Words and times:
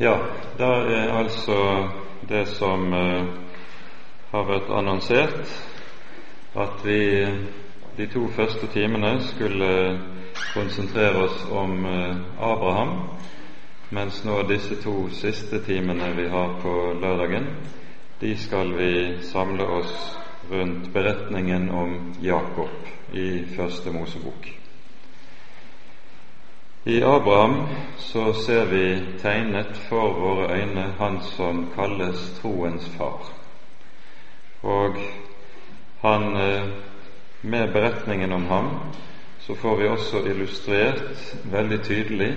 Ja, 0.00 0.18
da 0.58 0.64
er 0.64 1.12
altså 1.12 1.88
det 2.28 2.44
som 2.48 2.92
uh, 2.92 3.24
har 4.30 4.44
vært 4.46 4.68
annonsert, 4.70 5.54
at 6.54 6.84
vi 6.84 7.00
de 7.96 8.06
to 8.06 8.28
første 8.36 8.68
timene 8.70 9.16
skulle 9.26 9.70
konsentrere 10.52 11.24
oss 11.24 11.42
om 11.50 11.82
uh, 11.82 12.14
Abraham, 12.38 12.94
mens 13.90 14.22
nå 14.22 14.38
disse 14.46 14.78
to 14.84 15.08
siste 15.10 15.64
timene 15.66 16.12
vi 16.14 16.28
har 16.30 16.54
på 16.62 16.76
lørdagen, 17.02 17.50
de 18.20 18.36
skal 18.38 18.70
vi 18.78 18.92
samle 19.32 19.66
oss 19.80 19.98
rundt 20.52 20.92
beretningen 20.94 21.70
om 21.74 22.14
Jakob 22.22 22.86
i 23.18 23.42
Første 23.56 23.90
Mosebok. 23.90 24.67
I 26.88 27.02
Abraham 27.02 27.66
så 27.98 28.32
ser 28.32 28.64
vi 28.64 28.98
tegnet 29.20 29.76
for 29.88 30.12
våre 30.12 30.54
øyne 30.56 30.86
han 30.98 31.18
som 31.22 31.66
kalles 31.74 32.40
troens 32.40 32.86
far. 32.96 33.26
Og 34.62 34.96
han, 36.00 36.36
eh, 36.36 36.62
med 37.42 37.72
beretningen 37.72 38.32
om 38.32 38.46
ham 38.46 38.70
så 39.40 39.54
får 39.54 39.76
vi 39.76 39.88
også 39.88 40.16
illustrert 40.18 41.36
veldig 41.44 41.80
tydelig 41.82 42.36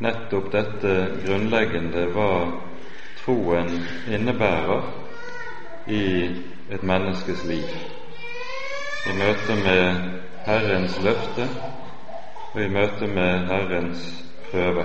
nettopp 0.00 0.52
dette 0.52 0.94
grunnleggende 1.26 2.06
hva 2.14 2.32
troen 3.24 3.68
innebærer 4.08 4.82
i 5.86 6.04
et 6.70 6.82
menneskes 6.82 7.44
liv. 7.44 7.68
I 9.06 9.18
møte 9.18 9.60
med 9.64 10.14
Herrens 10.46 11.02
løfte 11.04 11.48
og 12.58 12.64
i 12.64 12.68
møte 12.74 13.06
med 13.06 13.46
Herrens 13.46 14.24
prøve. 14.50 14.84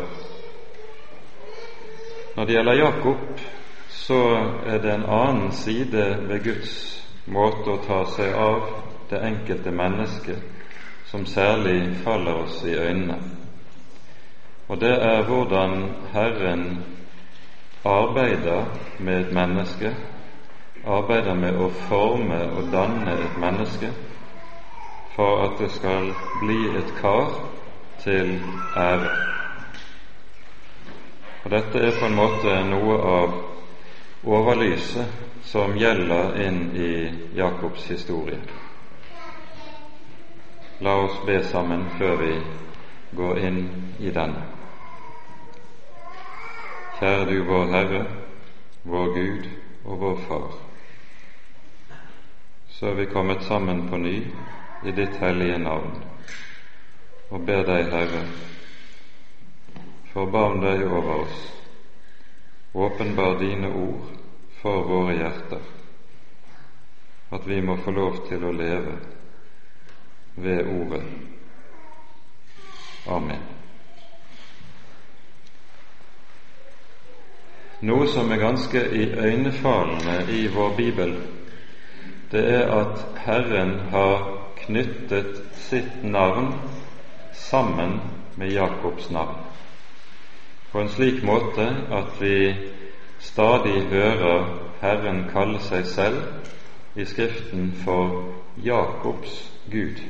Når 2.36 2.46
det 2.46 2.54
gjelder 2.54 2.74
Jakob, 2.74 3.40
så 3.90 4.20
er 4.66 4.78
det 4.78 4.92
en 4.94 5.06
annen 5.10 5.52
side 5.52 6.04
ved 6.28 6.44
Guds 6.44 6.74
måte 7.26 7.74
å 7.74 7.80
ta 7.82 8.04
seg 8.14 8.36
av 8.38 8.68
det 9.10 9.22
enkelte 9.26 9.74
mennesket 9.74 10.44
som 11.10 11.26
særlig 11.26 11.96
faller 12.04 12.44
oss 12.44 12.60
i 12.66 12.76
øynene. 12.78 13.18
Og 14.70 14.78
det 14.82 14.94
er 14.94 15.26
hvordan 15.26 15.74
Herren 16.14 16.68
arbeider 17.86 18.70
med 19.00 19.20
et 19.20 19.34
menneske, 19.34 19.96
arbeider 20.86 21.34
med 21.34 21.58
å 21.58 21.72
forme 21.88 22.38
og 22.52 22.70
danne 22.70 23.18
et 23.18 23.42
menneske 23.42 23.90
for 25.16 25.42
at 25.48 25.58
det 25.58 25.72
skal 25.74 26.14
bli 26.42 26.62
et 26.78 26.94
kar 27.02 27.53
til 28.04 28.40
ære. 28.78 29.12
Og 31.44 31.52
Dette 31.52 31.80
er 31.80 32.00
på 32.00 32.06
en 32.06 32.16
måte 32.16 32.56
noe 32.68 32.98
av 33.08 33.38
overlyset 34.24 35.48
som 35.48 35.76
gjelder 35.80 36.38
inn 36.44 36.60
i 36.76 36.92
Jakobs 37.38 37.88
historie. 37.92 38.40
La 40.84 40.98
oss 41.06 41.20
be 41.28 41.40
sammen 41.48 41.86
før 41.98 42.16
vi 42.20 42.34
går 43.16 43.40
inn 43.48 43.60
i 44.00 44.12
denne. 44.12 44.46
Kjære 47.00 47.28
du 47.30 47.38
vår 47.48 47.68
Herre, 47.72 48.06
vår 48.84 49.14
Gud 49.16 49.52
og 49.86 50.00
vår 50.00 50.24
Far. 50.28 50.50
Så 52.70 52.88
er 52.92 52.98
vi 53.00 53.12
kommet 53.12 53.44
sammen 53.44 53.88
på 53.90 53.98
ny 53.98 54.18
i 54.84 54.92
ditt 54.92 55.16
hellige 55.24 55.60
navn 55.60 56.13
og 57.34 57.42
ber 57.42 57.64
deg, 57.66 57.88
Herre, 57.90 58.22
forbarm 60.14 60.60
deg 60.62 60.84
over 60.86 61.24
oss, 61.24 61.40
åpenbar 62.74 63.40
dine 63.40 63.72
ord 63.74 64.12
for 64.60 64.86
våre 64.86 65.16
hjerter, 65.18 65.64
at 67.34 67.48
vi 67.50 67.58
må 67.66 67.80
få 67.82 67.94
lov 67.96 68.20
til 68.28 68.46
å 68.46 68.54
leve 68.54 68.94
ved 70.46 70.70
Ordet. 70.76 71.02
Amen. 73.10 73.42
Noe 77.84 78.06
som 78.14 78.30
er 78.32 78.40
ganske 78.40 78.86
iøynefallende 78.96 80.20
i 80.32 80.46
vår 80.54 80.78
bibel, 80.78 81.18
det 82.32 82.46
er 82.62 82.70
at 82.78 83.02
Herren 83.26 83.76
har 83.92 84.30
knyttet 84.62 85.42
sitt 85.66 86.06
navn 86.06 86.54
sammen 87.34 88.00
med 88.36 88.52
Jakobs 88.52 89.10
navn, 89.10 89.36
på 90.72 90.80
en 90.82 90.90
slik 90.90 91.24
måte 91.24 91.68
at 91.92 92.22
vi 92.22 92.56
stadig 93.20 93.84
hører 93.90 94.46
Herren 94.82 95.26
kalle 95.32 95.60
seg 95.62 95.86
selv 95.86 96.98
i 97.00 97.06
Skriften 97.06 97.72
for 97.84 98.34
Jakobs 98.64 99.52
Gud. 99.72 100.02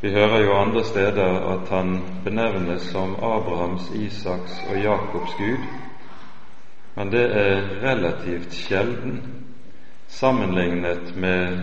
Vi 0.00 0.10
hører 0.10 0.42
jo 0.44 0.58
andre 0.58 0.84
steder 0.84 1.40
at 1.54 1.68
han 1.68 2.02
benevnes 2.24 2.82
som 2.82 3.14
Abrahams, 3.14 3.90
Isaks 3.94 4.60
og 4.70 4.82
Jakobs 4.82 5.34
Gud, 5.38 5.64
men 6.94 7.10
det 7.12 7.24
er 7.30 7.66
relativt 7.82 8.54
sjelden 8.54 9.22
sammenlignet 10.08 11.16
med 11.16 11.58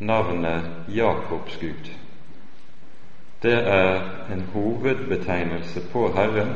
navnet 0.00 0.62
Jakobs 0.88 1.58
Gud 1.60 2.05
det 3.42 3.54
er 3.54 4.00
en 4.32 4.44
hovedbetegnelse 4.52 5.80
på 5.92 6.08
Herren 6.14 6.54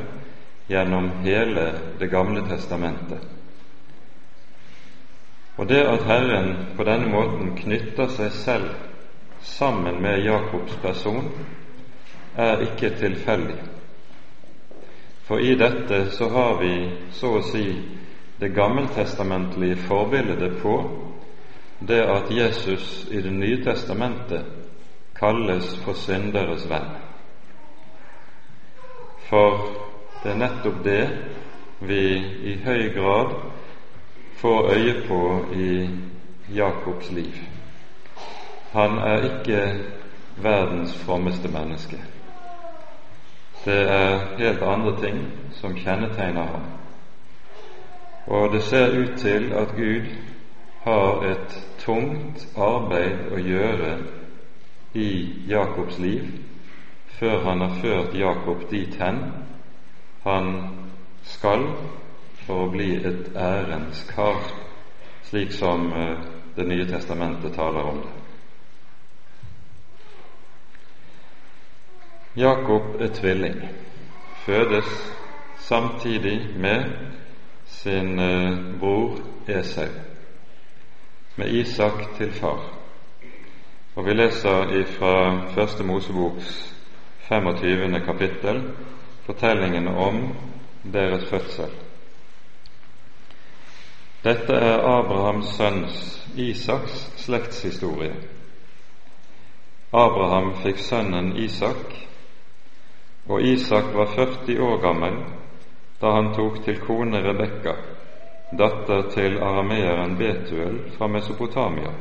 gjennom 0.69 1.11
hele 1.25 1.73
Det 1.99 2.11
gamle 2.11 2.41
testamentet. 2.49 3.19
Og 5.57 5.69
det 5.69 5.81
at 5.85 6.03
Herren 6.09 6.57
på 6.77 6.85
denne 6.85 7.11
måten 7.13 7.57
knytter 7.57 8.09
seg 8.09 8.33
selv 8.33 8.71
sammen 9.43 10.01
med 10.03 10.23
Jakobs 10.25 10.77
person, 10.83 11.29
er 12.37 12.63
ikke 12.65 12.95
tilfeldig. 12.97 13.59
For 15.29 15.39
i 15.39 15.55
dette 15.55 16.11
så 16.11 16.29
har 16.29 16.57
vi 16.63 16.75
så 17.13 17.35
å 17.39 17.43
si 17.45 17.67
det 18.41 18.55
gammeltestamentlige 18.57 19.77
forbildet 19.85 20.57
på 20.63 20.77
det 21.89 22.01
at 22.01 22.31
Jesus 22.33 23.07
i 23.11 23.21
Det 23.21 23.33
nye 23.33 23.61
testamentet 23.65 24.60
kalles 25.21 25.77
for 25.85 25.93
synderes 25.93 26.65
venn. 26.71 26.91
For 29.29 29.59
det 30.23 30.33
er 30.33 30.41
nettopp 30.41 30.85
det 30.85 31.03
vi 31.81 32.05
i 32.53 32.57
høy 32.65 32.89
grad 32.95 33.35
får 34.41 34.71
øye 34.75 34.95
på 35.09 35.21
i 35.55 35.89
Jakobs 36.57 37.11
liv. 37.11 37.35
Han 38.73 38.99
er 38.99 39.29
ikke 39.29 39.61
verdens 40.43 40.95
frommeste 41.05 41.49
menneske. 41.49 41.97
Det 43.65 43.81
er 43.91 44.19
helt 44.39 44.63
andre 44.63 44.97
ting 45.01 45.19
som 45.53 45.77
kjennetegner 45.77 46.43
ham. 46.43 46.65
Og 48.27 48.53
det 48.53 48.63
ser 48.63 48.99
ut 48.99 49.19
til 49.19 49.53
at 49.53 49.75
Gud 49.77 50.07
har 50.85 51.25
et 51.31 51.59
tungt 51.79 52.49
arbeid 52.57 53.33
å 53.33 53.41
gjøre 53.45 53.91
i 54.95 55.29
Jakobs 55.49 55.99
liv 55.99 56.25
før 57.21 57.43
han 57.45 57.61
har 57.61 57.75
ført 57.83 58.15
Jakob 58.15 58.71
dit 58.71 58.95
hen 58.97 59.19
han 60.23 60.55
skal 61.23 61.67
for 62.47 62.65
å 62.65 62.71
bli 62.73 62.95
et 62.97 63.31
ærens 63.37 64.03
kar, 64.11 64.41
slik 65.29 65.53
som 65.53 65.93
eh, 65.93 66.29
Det 66.57 66.67
nye 66.67 66.85
testamentet 66.85 67.55
taler 67.55 67.87
om 67.87 68.01
det. 68.03 68.11
Jakob 72.43 72.99
er 73.01 73.13
tvilling, 73.15 73.55
fødes 74.45 74.91
samtidig 75.63 76.59
med 76.59 76.91
sin 77.67 78.19
eh, 78.19 78.59
bror 78.81 79.23
Esau, 79.49 79.89
med 81.37 81.55
Isak 81.63 82.03
til 82.19 82.33
far. 82.33 82.80
Og 84.01 84.07
vi 84.07 84.15
leser 84.17 84.85
fra 84.97 85.47
Første 85.53 85.85
Moseboks 85.85 86.75
25. 87.29 88.01
kapittel 88.01 88.63
fortellingen 89.27 89.89
om 89.89 90.15
deres 90.93 91.27
fødsel. 91.29 91.75
Dette 94.25 94.57
er 94.57 94.87
Abrahams 94.89 95.51
sønns 95.59 95.99
Isaks 96.37 97.03
slektshistorie. 97.17 98.15
Abraham 99.93 100.55
fikk 100.63 100.81
sønnen 100.81 101.37
Isak, 101.37 101.93
og 103.29 103.43
Isak 103.43 103.93
var 103.95 104.15
40 104.15 104.63
år 104.63 104.81
gammel 104.87 105.21
da 106.01 106.15
han 106.17 106.33
tok 106.39 106.63
til 106.65 106.81
kone 106.87 107.21
Rebekka, 107.29 107.77
datter 108.59 109.13
til 109.13 109.39
arameeren 109.43 110.17
Betuel 110.17 110.81
fra 110.97 111.07
Mesopotamia 111.07 111.93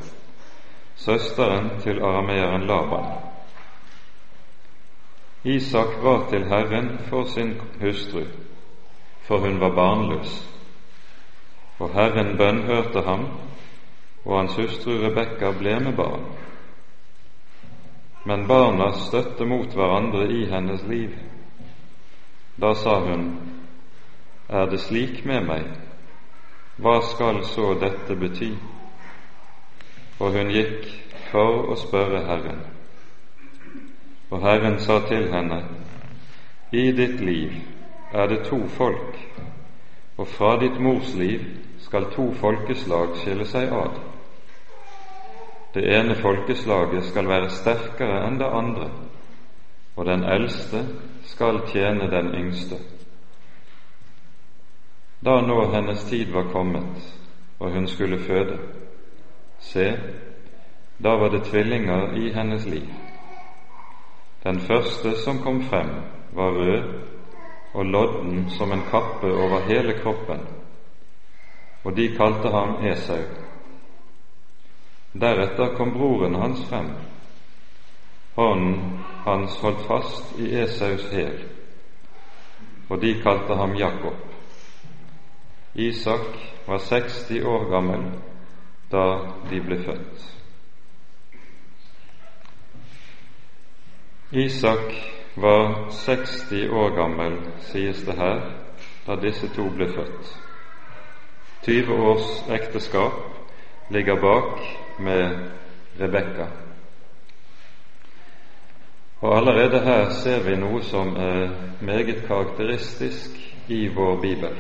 søsteren 1.00 1.70
til 1.80 2.04
arameeren 2.04 2.68
Laban. 2.68 3.06
Isak 5.44 6.04
var 6.04 6.30
til 6.30 6.46
Herren 6.46 6.98
for 7.10 7.24
sin 7.24 7.54
hustru, 7.82 8.24
for 9.22 9.38
hun 9.38 9.60
var 9.60 9.76
barnløs. 9.76 10.50
Og 11.80 11.90
Herren 11.94 12.38
bønnhørte 12.38 13.02
ham, 13.02 13.28
og 14.26 14.40
hans 14.40 14.56
hustru 14.56 14.92
Rebekka 14.92 15.52
ble 15.60 15.80
med 15.80 15.96
barn. 15.96 16.26
Men 18.26 18.48
barna 18.48 18.92
støtte 18.92 19.46
mot 19.46 19.74
hverandre 19.74 20.28
i 20.32 20.46
hennes 20.46 20.84
liv. 20.88 21.10
Da 22.62 22.74
sa 22.74 23.00
hun, 23.00 23.40
Er 24.50 24.66
det 24.66 24.80
slik 24.80 25.26
med 25.26 25.46
meg? 25.46 25.66
Hva 26.78 27.02
skal 27.02 27.44
så 27.46 27.74
dette 27.80 28.16
bety? 28.16 28.52
Og 30.20 30.36
hun 30.36 30.52
gikk 30.52 30.86
for 31.32 31.70
å 31.72 31.78
spørre 31.80 32.24
Herren. 32.28 32.60
Og 34.30 34.42
Herren 34.44 34.80
sa 34.84 35.00
til 35.08 35.30
henne, 35.32 35.64
I 36.72 36.92
ditt 36.92 37.22
liv 37.24 37.56
er 38.14 38.28
det 38.28 38.44
to 38.46 38.60
folk, 38.68 39.16
og 40.18 40.28
fra 40.28 40.58
ditt 40.62 40.78
mors 40.80 41.14
liv 41.18 41.46
skal 41.82 42.12
to 42.14 42.28
folkeslag 42.38 43.16
skille 43.18 43.48
seg 43.50 43.72
ad. 43.74 43.98
Det 45.74 45.86
ene 45.96 46.18
folkeslaget 46.20 47.08
skal 47.10 47.30
være 47.30 47.50
sterkere 47.54 48.24
enn 48.28 48.38
det 48.42 48.50
andre, 48.62 48.90
og 49.96 50.06
den 50.06 50.26
eldste 50.26 50.84
skal 51.32 51.64
tjene 51.72 52.10
den 52.12 52.34
yngste. 52.36 52.78
Da 55.26 55.40
nå 55.42 55.62
hennes 55.74 56.04
tid 56.10 56.30
var 56.34 56.52
kommet 56.54 57.10
og 57.60 57.72
hun 57.72 57.88
skulle 57.88 58.20
føde, 58.24 58.58
se, 59.60 59.98
da 60.98 61.16
var 61.16 61.30
det 61.30 61.46
tvillinger 61.46 62.18
i 62.18 62.34
hennes 62.34 62.66
liv. 62.66 62.88
Den 64.44 64.60
første 64.60 65.16
som 65.24 65.40
kom 65.44 65.62
frem, 65.64 65.90
var 66.32 66.52
rød 66.52 66.84
og 67.74 67.86
lodden 67.86 68.50
som 68.50 68.72
en 68.72 68.84
kappe 68.92 69.28
over 69.28 69.60
hele 69.68 69.94
kroppen, 70.04 70.40
og 71.84 71.98
de 71.98 72.08
kalte 72.18 72.50
ham 72.50 72.86
Esau. 72.86 73.24
Deretter 75.14 75.76
kom 75.76 75.92
broren 75.94 76.36
hans 76.36 76.66
frem. 76.70 76.90
Hånden 78.36 79.00
hans 79.26 79.60
holdt 79.62 79.82
fast 79.88 80.40
i 80.40 80.56
Esaus 80.62 81.12
hæl, 81.12 81.44
og 82.90 83.02
de 83.02 83.14
kalte 83.24 83.56
ham 83.56 83.76
Jakob. 83.76 84.16
Isak 85.76 86.38
var 86.68 86.78
60 86.78 87.32
år 87.46 87.70
gammel 87.70 88.12
da 88.92 89.06
de 89.50 89.62
ble 89.62 89.78
født. 89.84 90.26
Isak 94.32 94.94
var 95.36 95.90
60 95.92 96.70
år 96.72 96.96
gammel, 96.96 97.40
sies 97.60 98.02
det 98.06 98.16
her, 98.18 98.42
da 99.08 99.16
disse 99.16 99.50
to 99.56 99.70
ble 99.76 99.88
født. 99.94 100.34
20 101.64 101.94
års 101.94 102.44
ekteskap 102.50 103.14
ligger 103.90 104.16
bak 104.22 104.60
med 105.00 105.50
Rebekka. 106.00 106.46
Og 109.22 109.38
allerede 109.38 109.80
her 109.80 110.10
ser 110.10 110.44
vi 110.44 110.56
noe 110.56 110.82
som 110.84 111.16
er 111.18 111.50
meget 111.82 112.24
karakteristisk 112.28 113.36
i 113.68 113.88
vår 113.96 114.22
bibel. 114.22 114.56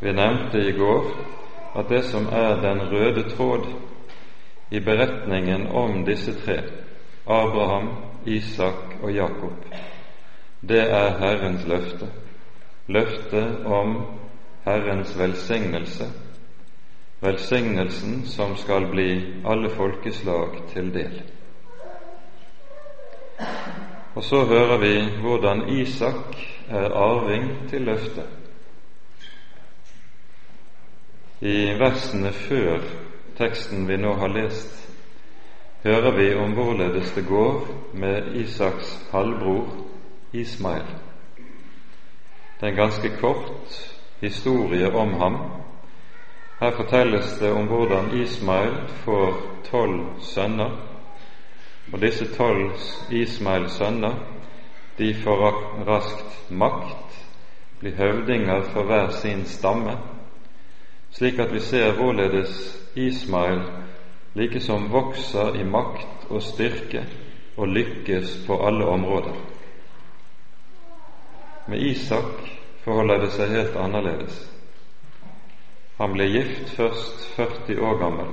Vi 0.00 0.12
nevnte 0.12 0.58
i 0.68 0.72
går 0.72 1.08
at 1.74 1.88
det 1.88 2.02
som 2.04 2.26
er 2.32 2.60
den 2.60 2.80
røde 2.92 3.22
tråd 3.30 3.66
i 4.70 4.80
beretningen 4.80 5.66
om 5.66 6.04
disse 6.04 6.34
tre, 6.44 6.62
Abraham, 7.26 7.88
Isak 8.26 9.02
og 9.02 9.12
Jakob, 9.12 9.64
det 10.60 10.80
er 10.90 11.18
Herrens 11.18 11.66
løfte. 11.66 12.06
Løftet 12.86 13.66
om 13.66 14.06
Herrens 14.64 15.18
velsignelse, 15.18 16.04
velsignelsen 17.20 18.26
som 18.26 18.56
skal 18.56 18.86
bli 18.90 19.10
alle 19.46 19.70
folkeslag 19.70 20.58
til 20.72 20.94
del. 20.94 21.22
Og 24.14 24.24
så 24.24 24.44
hører 24.44 24.78
vi 24.78 24.94
hvordan 25.20 25.68
Isak 25.68 26.36
er 26.68 26.90
arving 26.94 27.68
til 27.70 27.82
løftet. 27.82 28.39
I 31.40 31.72
versene 31.80 32.34
før 32.36 32.82
teksten 33.38 33.86
vi 33.88 33.96
nå 33.96 34.10
har 34.20 34.28
lest, 34.28 34.74
hører 35.84 36.12
vi 36.12 36.26
om 36.36 36.52
hvorledes 36.52 37.14
det 37.16 37.24
går 37.28 37.62
med 37.96 38.34
Isaks 38.36 38.90
halvbror 39.12 39.70
Ismail. 40.36 40.84
Det 42.60 42.66
er 42.66 42.74
en 42.74 42.76
ganske 42.76 43.12
kort 43.20 43.78
historie 44.20 44.92
om 44.92 45.14
ham. 45.22 45.40
Her 46.60 46.76
fortelles 46.76 47.32
det 47.40 47.52
om 47.52 47.66
hvordan 47.72 48.12
Ismail 48.20 48.76
får 49.04 49.40
tolv 49.70 50.20
sønner, 50.20 50.76
og 51.92 52.00
disse 52.00 52.28
tolv 52.36 52.76
Ismails 53.10 53.72
sønner 53.80 54.14
de 54.98 55.14
får 55.24 55.60
raskt 55.88 56.50
makt, 56.50 57.20
blir 57.80 57.96
høvdinger 57.96 58.62
for 58.62 58.84
hver 58.84 59.08
sin 59.08 59.44
stamme, 59.44 59.96
slik 61.10 61.38
at 61.38 61.54
vi 61.54 61.60
ser 61.60 61.92
hvorledes 61.92 62.78
Ismail 62.94 63.62
likesom 64.34 64.92
vokser 64.92 65.54
i 65.60 65.64
makt 65.64 66.30
og 66.30 66.42
styrke 66.42 67.04
og 67.56 67.68
lykkes 67.68 68.44
på 68.46 68.66
alle 68.66 68.84
områder. 68.86 69.34
Med 71.66 71.78
Isak 71.78 72.46
forholder 72.84 73.20
det 73.24 73.32
seg 73.34 73.52
helt 73.54 73.76
annerledes. 73.76 74.38
Han 76.00 76.14
ble 76.16 76.30
gift 76.32 76.70
først 76.76 77.26
40 77.36 77.82
år 77.84 77.98
gammel, 78.00 78.30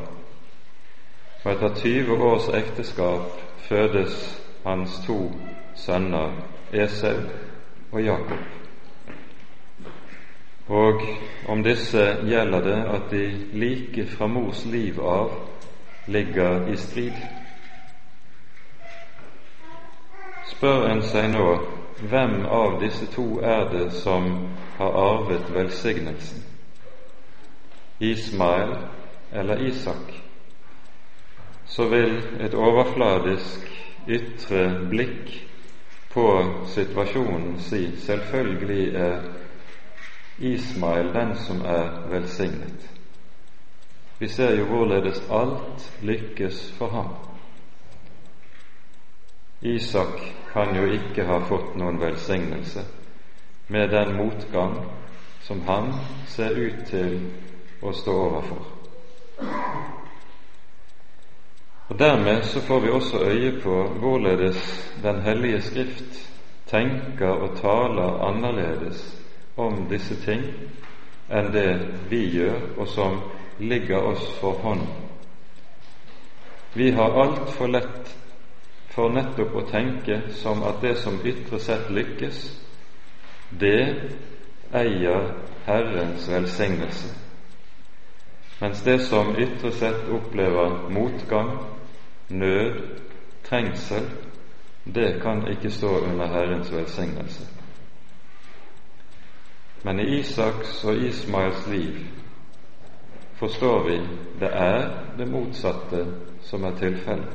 og 1.43 1.51
etter 1.51 1.75
20 1.75 2.21
års 2.23 2.47
ekteskap 2.55 3.41
fødes 3.67 4.15
hans 4.63 5.01
to 5.05 5.19
sønner 5.75 6.31
Esau 6.73 7.19
og 7.91 8.03
Jakob. 8.03 8.56
Og 10.67 11.01
om 11.47 11.63
disse 11.63 12.03
gjelder 12.27 12.61
det 12.61 12.77
at 12.91 13.11
de 13.11 13.23
like 13.53 14.05
fra 14.07 14.27
mors 14.27 14.65
liv 14.65 14.99
av 14.99 15.31
ligger 16.07 16.67
i 16.67 16.75
strid. 16.75 17.21
Spør 20.43 20.89
en 20.89 21.01
seg 21.03 21.29
nå 21.31 21.47
hvem 22.09 22.45
av 22.45 22.77
disse 22.81 23.07
to 23.15 23.39
er 23.39 23.69
det 23.71 23.87
som 23.93 24.27
har 24.77 24.99
arvet 25.01 25.47
velsignelsen? 25.55 26.43
Ismael 27.99 28.75
eller 29.31 29.63
Isak? 29.67 30.13
Så 31.65 31.87
vil 31.89 32.19
et 32.39 32.53
overfladisk 32.53 33.65
ytre 34.07 34.67
blikk 34.89 35.33
på 36.13 36.27
situasjonen 36.75 37.57
si 37.59 37.89
selvfølgelig 38.03 38.95
er 38.95 39.19
Ismael 40.39 41.13
den 41.13 41.35
som 41.35 41.61
er 41.65 42.09
velsignet. 42.09 42.89
Vi 44.19 44.27
ser 44.27 44.55
jo 44.55 44.65
hvorledes 44.65 45.23
alt 45.31 45.93
lykkes 46.01 46.71
for 46.77 46.87
ham. 46.87 47.09
Isak 49.61 50.21
kan 50.53 50.75
jo 50.75 50.85
ikke 50.85 51.25
ha 51.25 51.39
fått 51.49 51.75
noen 51.77 51.99
velsignelse 52.01 52.85
med 53.67 53.89
den 53.89 54.15
motgang 54.17 54.77
som 55.41 55.61
han 55.67 55.93
ser 56.27 56.57
ut 56.57 56.85
til 56.85 57.19
å 57.81 57.93
stå 57.93 58.13
overfor. 58.29 58.65
Og 61.87 61.99
Dermed 61.99 62.43
så 62.43 62.61
får 62.61 62.79
vi 62.79 62.89
også 62.89 63.19
øye 63.23 63.51
på 63.61 63.75
hvorledes 63.99 64.91
Den 65.03 65.21
hellige 65.21 65.61
Skrift 65.61 66.17
tenker 66.67 67.29
og 67.29 67.57
taler 67.61 68.27
annerledes 68.27 69.16
om 69.57 69.87
disse 69.89 70.15
ting 70.25 70.43
enn 71.29 71.51
det 71.51 71.69
vi 72.09 72.21
gjør, 72.37 72.61
og 72.77 72.87
som 72.87 73.19
ligger 73.59 74.05
oss 74.13 74.29
for 74.39 74.59
hånd. 74.63 74.85
Vi 76.73 76.91
har 76.91 77.17
altfor 77.23 77.67
lett 77.73 78.13
for 78.93 79.13
nettopp 79.13 79.55
å 79.57 79.65
tenke 79.69 80.21
som 80.39 80.63
at 80.65 80.79
det 80.81 80.95
som 81.01 81.19
ytre 81.25 81.59
sett 81.61 81.89
lykkes, 81.93 82.39
det 83.49 83.81
eier 84.75 85.31
Herrens 85.65 86.29
velsignelse, 86.29 87.11
mens 88.61 88.81
det 88.85 88.99
som 89.05 89.35
ytre 89.37 89.71
sett 89.73 90.07
opplever 90.13 90.87
motgang, 90.93 91.51
nød, 92.29 92.81
trengsel, 93.45 94.09
det 94.85 95.17
kan 95.21 95.45
ikke 95.51 95.71
stå 95.71 95.93
under 96.07 96.27
Herrens 96.31 96.71
velsignelse. 96.71 97.56
Men 99.83 99.99
i 99.99 100.19
Isaks 100.19 100.83
og 100.83 100.97
Ismaels 100.97 101.67
liv 101.67 102.05
forstår 103.37 103.83
vi 103.89 103.97
det 104.39 104.49
er 104.53 104.89
det 105.17 105.27
motsatte 105.31 106.05
som 106.41 106.63
er 106.63 106.75
tilfellet. 106.77 107.33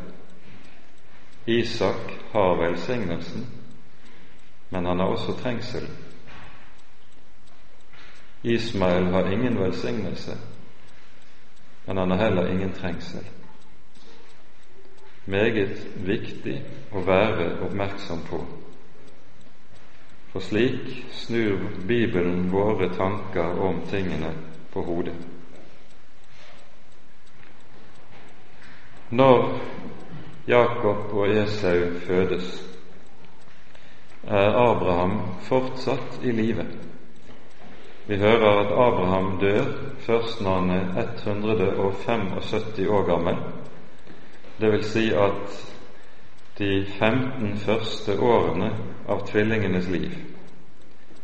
Isak 1.47 2.13
har 2.33 2.69
velsignelsen, 2.69 3.47
men 4.71 4.87
han 4.87 4.99
har 4.99 5.07
også 5.07 5.33
trengsel. 5.43 5.89
Ismael 8.43 9.05
har 9.05 9.31
ingen 9.31 9.59
velsignelse, 9.59 10.37
men 11.87 11.97
han 11.97 12.11
har 12.11 12.19
heller 12.19 12.47
ingen 12.47 12.73
trengsel. 12.73 13.27
Meget 15.27 15.87
viktig 15.97 16.57
å 16.93 17.03
være 17.07 17.53
oppmerksom 17.63 18.25
på. 18.27 18.41
For 20.33 20.41
slik 20.41 21.05
snur 21.13 21.59
Bibelen 21.87 22.51
våre 22.51 22.89
tanker 22.97 23.61
om 23.61 23.83
tingene 23.91 24.31
på 24.73 24.83
hodet. 24.83 25.15
Når 29.13 29.61
Jakob 30.49 31.13
og 31.13 31.29
Esau 31.29 31.91
fødes, 32.07 32.63
er 34.25 34.57
Abraham 34.57 35.19
fortsatt 35.45 36.23
i 36.25 36.33
live. 36.33 36.65
Vi 38.07 38.17
hører 38.17 38.61
at 38.63 38.73
Abraham 38.73 39.37
dør 39.41 39.69
først 40.07 40.41
når 40.41 40.61
han 40.61 40.71
er 40.71 41.05
175 41.27 42.89
år 42.89 43.05
gammel. 43.07 43.37
Vil 44.59 44.85
si 44.85 45.11
at 45.13 45.72
de 46.59 46.85
15 46.99 47.57
første 47.57 48.19
årene 48.21 48.71
av 49.09 49.25
tvillingenes 49.29 49.89
liv, 49.89 50.13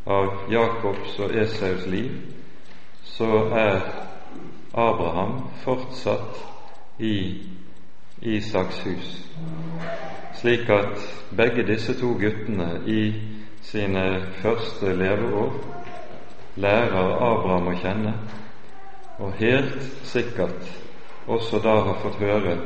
av 0.07 0.49
Jakobs 0.51 1.19
og 1.21 1.35
Esaus 1.37 1.87
liv, 1.87 2.15
så 3.05 3.45
er 3.53 3.83
Abraham 4.73 5.43
fortsatt 5.65 6.41
i 6.99 7.17
Isaks 8.23 8.81
hus, 8.87 9.13
slik 10.41 10.71
at 10.73 11.05
begge 11.37 11.67
disse 11.69 11.95
to 12.01 12.15
guttene 12.19 12.71
i 12.87 13.13
sine 13.63 14.07
første 14.41 14.95
leveår 14.97 15.53
lærer 16.57 17.15
Abraham 17.29 17.69
å 17.71 17.79
kjenne, 17.79 18.17
og 19.19 19.37
helt 19.39 19.83
sikkert 20.09 20.73
også 21.29 21.61
da 21.63 21.75
har 21.85 22.01
fått 22.03 22.21
høre 22.23 22.57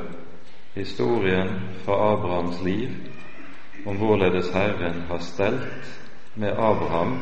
historien 0.75 1.49
fra 1.85 2.12
Abrahams 2.12 2.62
liv 2.64 2.88
om 3.87 3.97
hvorledes 3.97 4.50
Herren 4.50 5.00
har 5.09 5.19
stelt 5.19 6.00
med 6.35 6.49
Abraham 6.49 7.19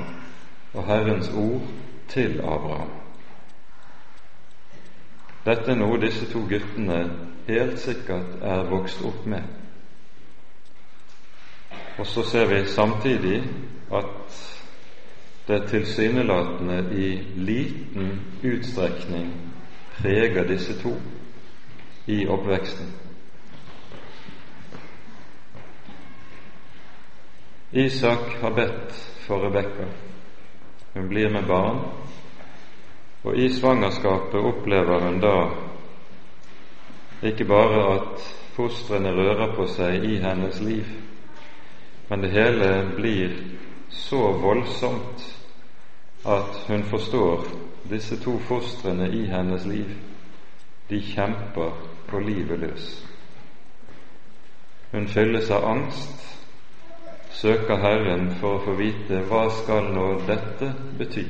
og 0.75 0.87
Herrens 0.87 1.31
ord 1.37 1.63
til 2.09 2.41
Abraham. 2.41 2.91
Dette 5.47 5.73
er 5.73 5.79
noe 5.81 5.99
disse 6.01 6.29
to 6.31 6.45
guttene 6.49 7.01
helt 7.49 7.81
sikkert 7.81 8.39
er 8.43 8.69
vokst 8.71 9.03
opp 9.05 9.27
med. 9.27 9.43
Og 11.99 12.07
så 12.07 12.23
ser 12.23 12.47
vi 12.47 12.67
samtidig 12.69 13.43
at 13.93 14.41
det 15.49 15.63
tilsynelatende 15.69 16.85
i 16.95 17.09
liten 17.37 18.21
utstrekning 18.45 19.33
preger 19.99 20.47
disse 20.47 20.83
to 20.83 20.95
i 22.07 22.27
oppveksten. 22.27 23.00
Isak 27.73 28.37
har 28.41 28.51
bedt 28.51 28.93
for 29.27 29.41
Rebekka. 29.41 29.87
Hun 30.95 31.09
blir 31.09 31.31
med 31.31 31.47
barn, 31.47 31.79
og 33.23 33.37
i 33.39 33.49
svangerskapet 33.49 34.41
opplever 34.41 35.01
hun 35.01 35.21
da 35.21 35.35
ikke 37.23 37.45
bare 37.45 37.85
at 37.95 38.25
fostrene 38.57 39.13
rører 39.15 39.55
på 39.55 39.67
seg 39.71 40.05
i 40.05 40.17
hennes 40.19 40.59
liv, 40.61 40.89
men 42.09 42.25
det 42.25 42.33
hele 42.35 42.71
blir 42.97 43.37
så 43.91 44.33
voldsomt 44.43 45.23
at 46.27 46.65
hun 46.67 46.83
forstår 46.91 47.47
disse 47.91 48.19
to 48.25 48.39
fostrene 48.49 49.13
i 49.15 49.25
hennes 49.31 49.67
liv. 49.67 49.95
De 50.91 50.99
kjemper 51.03 51.71
på 52.09 52.19
livet 52.19 52.59
løs. 52.59 52.91
Hun 54.91 55.07
fylles 55.09 55.51
av 55.51 55.65
angst, 55.65 56.40
søker 57.41 57.81
Herren 57.81 58.31
for 58.41 58.59
å 58.59 58.65
få 58.65 58.75
vite 58.77 59.23
hva 59.29 59.47
skal 59.63 59.89
nå 59.95 60.07
dette 60.29 60.73
bety. 60.99 61.25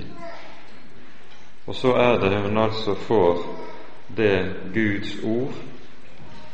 Og 1.66 1.76
så 1.76 1.92
er 2.02 2.16
det 2.18 2.40
hun 2.42 2.58
altså 2.58 2.96
får 3.06 3.44
det 4.16 4.54
Guds 4.74 5.12
ord 5.24 5.54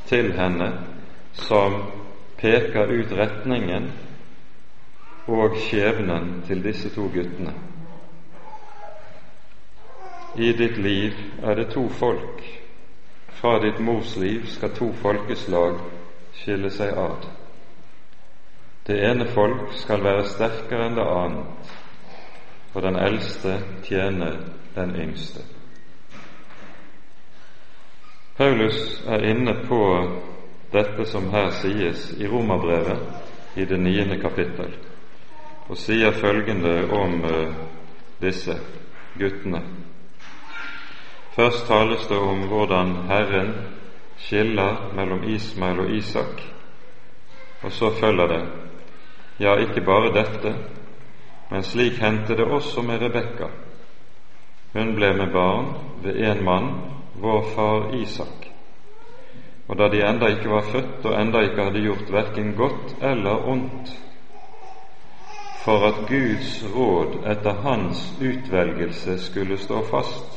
til 0.07 0.33
henne 0.37 0.69
som 1.33 1.79
peker 2.37 2.93
ut 2.93 3.15
retningen 3.17 3.89
og 5.27 5.57
skjebnen 5.65 6.43
til 6.47 6.61
disse 6.65 6.93
to 6.95 7.09
guttene. 7.15 7.55
I 10.37 10.53
ditt 10.53 10.77
liv 10.77 11.17
er 11.43 11.57
det 11.57 11.71
to 11.73 11.89
folk. 11.89 12.45
Fra 13.41 13.57
ditt 13.65 13.81
mors 13.81 14.17
liv 14.21 14.45
skal 14.53 14.77
to 14.77 14.93
folkeslag 15.01 15.81
skille 16.37 16.71
seg 16.71 16.93
ad. 16.93 17.25
Det 18.87 19.01
ene 19.03 19.27
folk 19.35 19.73
skal 19.75 20.05
være 20.05 20.29
sterkere 20.31 20.87
enn 20.87 20.95
det 20.95 21.05
annet, 21.11 21.71
og 22.75 22.83
den 22.85 22.99
eldste 23.03 23.57
tjener 23.83 24.37
den 24.77 24.93
yngste. 25.03 25.43
Paulus 28.37 29.03
er 29.09 29.25
inne 29.27 29.55
på 29.67 29.81
dette 30.73 31.07
som 31.11 31.31
her 31.33 31.51
sies 31.51 32.13
i 32.21 32.29
Romerbrevet 32.29 33.57
i 33.57 33.65
det 33.65 33.79
niende 33.81 34.21
kapittel, 34.23 34.77
og 35.67 35.81
sier 35.81 36.15
følgende 36.15 36.77
om 36.93 37.25
uh, 37.25 37.57
disse 38.23 38.55
guttene. 39.19 39.63
Først 41.35 41.67
tales 41.67 42.07
det 42.07 42.19
om 42.19 42.47
hvordan 42.49 42.95
Herren 43.11 43.51
skiller 44.17 44.93
mellom 44.95 45.27
Ismael 45.27 45.81
og 45.81 45.91
Isak, 45.91 46.45
og 47.63 47.73
så 47.73 47.91
følger 47.99 48.27
det 48.27 48.66
ja, 49.39 49.57
ikke 49.61 49.85
bare 49.85 50.13
dette, 50.15 50.55
men 51.51 51.63
slik 51.63 52.01
hendte 52.03 52.37
det 52.37 52.45
også 52.45 52.83
med 52.83 53.03
Rebekka 53.03 53.53
hun 54.77 54.93
ble 54.97 55.13
med 55.17 55.33
barn 55.33 55.69
ved 56.05 56.19
en 56.21 56.45
mann, 56.45 56.67
vår 57.15 57.43
far 57.55 57.95
Isak. 57.97 58.49
Og 59.69 59.79
da 59.79 59.89
de 59.89 60.03
enda 60.05 60.29
ikke 60.29 60.51
var 60.51 60.69
født 60.73 61.07
og 61.07 61.21
enda 61.21 61.41
ikke 61.41 61.65
hadde 61.65 61.85
gjort 61.85 62.13
verken 62.13 62.53
godt 62.59 62.97
eller 63.03 63.49
ondt, 63.49 63.95
for 65.65 65.87
at 65.89 66.03
Guds 66.09 66.51
råd 66.75 67.17
etter 67.33 67.63
hans 67.65 68.05
utvelgelse 68.21 69.19
skulle 69.19 69.59
stå 69.59 69.81
fast, 69.91 70.37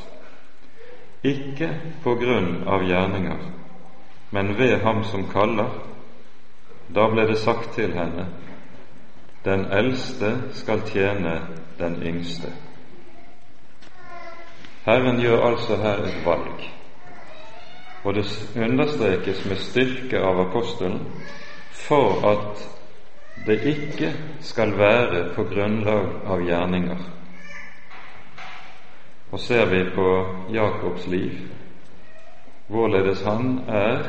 ikke 1.23 1.69
på 2.03 2.15
grunn 2.15 2.63
av 2.67 2.87
gjerninger, 2.87 3.43
men 4.31 4.55
ved 4.57 4.79
ham 4.85 5.03
som 5.03 5.27
kaller, 5.33 5.75
da 6.95 7.09
ble 7.11 7.27
det 7.27 7.37
sagt 7.37 7.75
til 7.75 7.91
henne, 7.93 8.25
den 9.49 9.65
eldste 9.73 10.33
skal 10.53 10.81
tjene 10.85 11.39
den 11.79 11.95
yngste. 12.03 12.51
Herren 14.85 15.21
gjør 15.21 15.45
altså 15.51 15.77
her 15.77 16.03
et 16.05 16.25
valg, 16.25 16.65
og 18.03 18.15
det 18.15 18.25
understrekes 18.55 19.45
med 19.45 19.57
styrke 19.57 20.21
av 20.21 20.39
apostelen 20.47 21.01
for 21.71 22.21
at 22.29 22.63
det 23.47 23.59
ikke 23.73 24.13
skal 24.41 24.77
være 24.77 25.23
på 25.35 25.43
grunnlag 25.49 26.07
av 26.27 26.45
gjerninger. 26.45 27.03
Og 29.31 29.39
ser 29.39 29.65
vi 29.69 29.83
på 29.95 30.07
Jakobs 30.53 31.07
liv, 31.07 31.37
hvorledes 32.67 33.21
han 33.25 33.59
er 33.67 34.03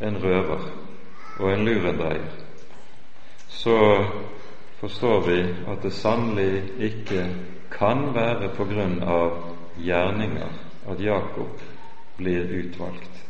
en 0.00 0.16
røver 0.24 0.64
og 1.38 1.52
en 1.52 1.64
lurendreier, 1.64 2.41
så 3.52 3.78
forstår 4.80 5.20
vi 5.26 5.40
at 5.68 5.82
det 5.82 5.92
sannelig 5.94 6.62
ikke 6.78 7.26
kan 7.70 8.08
være 8.14 8.48
på 8.56 8.64
grunn 8.68 8.98
av 9.02 9.36
gjerninger 9.78 10.56
at 10.88 11.00
Jakob 11.00 11.60
blir 12.16 12.50
utvalgt. 12.62 13.20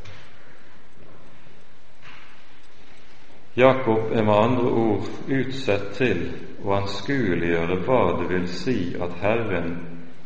Jakob 3.57 4.13
er 4.13 4.25
med 4.25 4.35
andre 4.35 4.71
ord 4.71 5.09
utsett 5.29 5.91
til 5.99 6.23
å 6.65 6.73
anskueliggjøre 6.79 7.83
hva 7.85 8.01
det 8.21 8.29
vil 8.31 8.47
si 8.49 8.77
at 8.97 9.19
Herren 9.21 9.75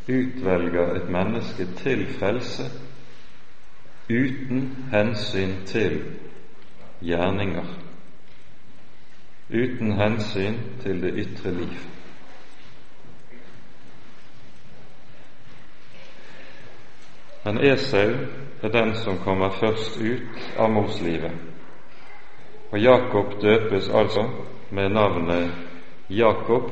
utvelger 0.07 0.95
et 1.00 1.09
menneske 1.11 1.67
til 1.81 2.05
frelse 2.21 2.69
uten 4.07 4.69
hensyn 4.93 5.57
til 5.67 5.99
gjerninger, 7.03 7.67
uten 9.49 9.93
hensyn 9.93 10.55
til 10.83 11.03
det 11.03 11.12
ytre 11.15 11.53
liv. 11.55 11.79
Men 17.45 17.61
Esau 17.62 18.11
er 18.62 18.69
den 18.69 18.95
som 18.95 19.19
kommer 19.19 19.50
først 19.50 20.00
ut 20.00 20.59
av 20.59 20.71
morslivet, 20.71 21.33
Og 22.73 22.81
Jakob 22.83 23.41
døpes 23.43 23.88
altså 23.88 24.29
med 24.71 24.88
navnet 24.88 25.50
Jakob, 26.11 26.71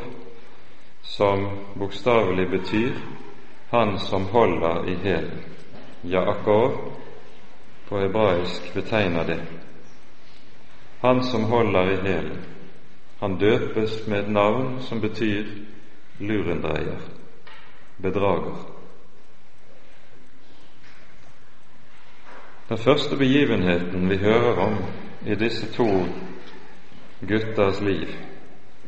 som 1.02 1.48
bokstavelig 1.78 2.50
betyr 2.50 2.92
'han 3.70 3.98
som 3.98 4.26
holder 4.26 4.84
i 4.84 4.94
hælen'. 4.94 5.42
Jakob 6.04 6.72
på 7.88 8.00
hebraisk 8.00 8.74
betegner 8.74 9.24
det. 9.24 9.42
Han 11.00 11.22
som 11.22 11.44
holder 11.44 11.90
i 11.90 11.96
hælen. 11.96 12.53
Han 13.24 13.38
døpes 13.40 14.06
med 14.06 14.18
et 14.18 14.28
navn 14.28 14.82
som 14.84 15.00
betyr 15.00 15.46
lurendreier, 16.20 17.00
bedrager. 18.02 18.58
Den 22.68 22.78
første 22.78 23.16
begivenheten 23.16 24.10
vi 24.10 24.20
hører 24.20 24.60
om 24.66 24.76
i 25.26 25.38
disse 25.40 25.72
to 25.72 25.88
gutters 27.24 27.80
liv, 27.80 28.12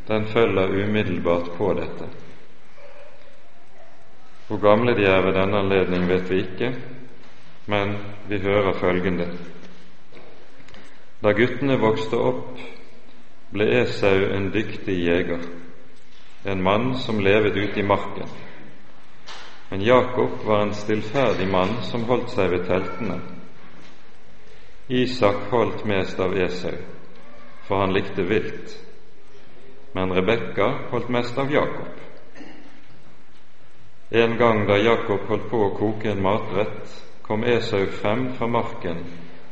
den 0.09 0.27
følger 0.27 0.85
umiddelbart 0.85 1.51
på 1.57 1.73
dette. 1.81 2.13
Hvor 4.49 4.61
gamle 4.69 4.99
de 5.01 5.09
er 5.09 5.25
ved 5.25 5.41
denne 5.41 5.65
anledning, 5.65 6.09
vet 6.09 6.31
vi 6.31 6.45
ikke, 6.45 6.75
men 7.67 7.97
vi 8.29 8.39
hører 8.39 8.73
følgende. 8.73 9.33
Da 11.25 11.33
guttene 11.33 11.81
vokste 11.81 12.21
opp, 12.21 12.59
ble 13.53 13.69
Esau 13.83 14.27
en 14.35 14.51
dyktig 14.51 14.97
jeger, 15.05 15.45
en 16.45 16.63
mann 16.63 16.95
som 16.99 17.21
levet 17.21 17.57
ute 17.57 17.81
i 17.81 17.87
marken. 17.87 18.29
Men 19.69 19.83
Jakob 19.83 20.31
var 20.45 20.63
en 20.63 20.75
stillferdig 20.75 21.49
mann 21.51 21.77
som 21.83 22.05
holdt 22.07 22.31
seg 22.31 22.51
ved 22.51 22.67
teltene. 22.67 23.21
Isak 24.89 25.49
holdt 25.51 25.85
mest 25.87 26.21
av 26.23 26.37
Esau, 26.39 26.77
for 27.67 27.83
han 27.83 27.95
likte 27.95 28.23
vilt, 28.23 28.77
men 29.95 30.13
Rebekka 30.15 30.69
holdt 30.93 31.11
mest 31.11 31.39
av 31.39 31.51
Jakob. 31.53 31.95
En 34.11 34.37
gang 34.39 34.67
da 34.69 34.77
Jakob 34.79 35.27
holdt 35.27 35.49
på 35.51 35.65
å 35.65 35.75
koke 35.75 36.13
en 36.13 36.23
matrett, 36.23 36.93
kom 37.27 37.43
Esau 37.45 37.89
frem 37.91 38.29
fra 38.39 38.47
marken, 38.47 39.03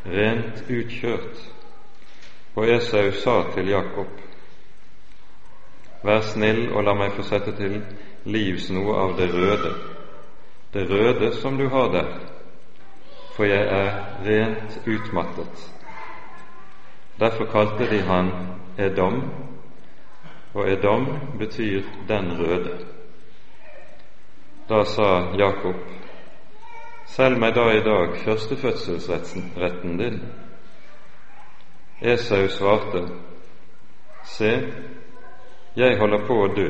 rent 0.04 0.62
utkjørt, 0.70 1.40
og 2.54 2.68
Esau 2.68 3.10
sa 3.10 3.42
til 3.54 3.68
Jakob, 3.68 4.06
Vær 6.04 6.20
snill 6.20 6.66
og 6.72 6.84
la 6.84 6.92
meg 6.94 7.14
få 7.16 7.22
sette 7.24 7.54
til 7.56 7.78
livs 8.28 8.68
noe 8.76 8.96
av 9.06 9.14
det 9.16 9.30
røde, 9.32 9.70
det 10.74 10.84
røde 10.90 11.30
som 11.38 11.56
du 11.58 11.64
har 11.72 11.88
der, 11.94 12.10
for 13.36 13.48
jeg 13.48 13.64
er 13.64 13.88
rent 14.26 14.76
utmattet. 14.84 15.64
Derfor 17.20 17.48
kalte 17.48 17.88
de 17.90 18.02
han 18.04 18.30
Edom, 18.78 19.22
og 20.54 20.70
Edom 20.70 21.08
betyr 21.38 21.82
den 22.08 22.32
røde. 22.38 22.78
Da 24.68 24.84
sa 24.84 25.10
Jakob, 25.38 25.80
Selg 27.06 27.38
meg 27.38 27.52
da 27.54 27.68
i 27.70 27.82
dag 27.84 28.14
førstefødselsretten 28.24 29.98
din. 29.98 30.22
Esau 32.04 32.48
svarte, 32.48 33.06
Se, 34.24 34.50
jeg 35.76 35.98
holder 35.98 36.24
på 36.26 36.36
å 36.42 36.48
dø. 36.52 36.66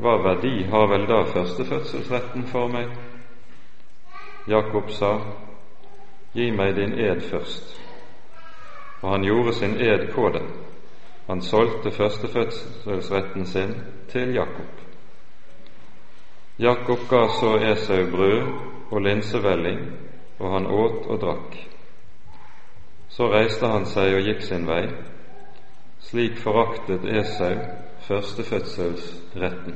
Hva 0.00 0.16
verdi 0.22 0.64
har 0.70 0.86
vel 0.90 1.06
da 1.10 1.20
førstefødselsretten 1.32 2.46
for 2.50 2.70
meg? 2.70 2.92
Jakob 4.50 4.90
sa, 4.94 5.12
Gi 6.34 6.46
meg 6.54 6.76
din 6.76 6.94
ed 6.94 7.24
først. 7.26 7.74
Og 9.02 9.08
han 9.10 9.26
gjorde 9.26 9.54
sin 9.58 9.74
ed 9.82 10.06
på 10.14 10.28
det. 10.30 10.44
Han 11.26 11.42
solgte 11.42 11.90
førstefødselsretten 11.90 13.46
sin 13.46 13.74
til 14.12 14.34
Jakob. 14.34 14.70
Jakob 16.58 17.02
ga 17.10 17.24
så 17.40 17.56
Esau 17.72 18.06
brød 18.14 18.46
og 18.90 19.02
linsevelling, 19.02 19.82
og 20.38 20.52
han 20.52 20.66
åt 20.66 21.06
og 21.06 21.20
drakk. 21.20 21.69
Så 23.20 23.26
reiste 23.28 23.68
han 23.68 23.82
seg 23.84 24.14
og 24.16 24.22
gikk 24.24 24.38
sin 24.40 24.62
vei. 24.64 24.86
Slik 26.00 26.38
foraktet 26.40 27.02
Esau 27.04 27.50
førstefødselsretten. 28.06 29.74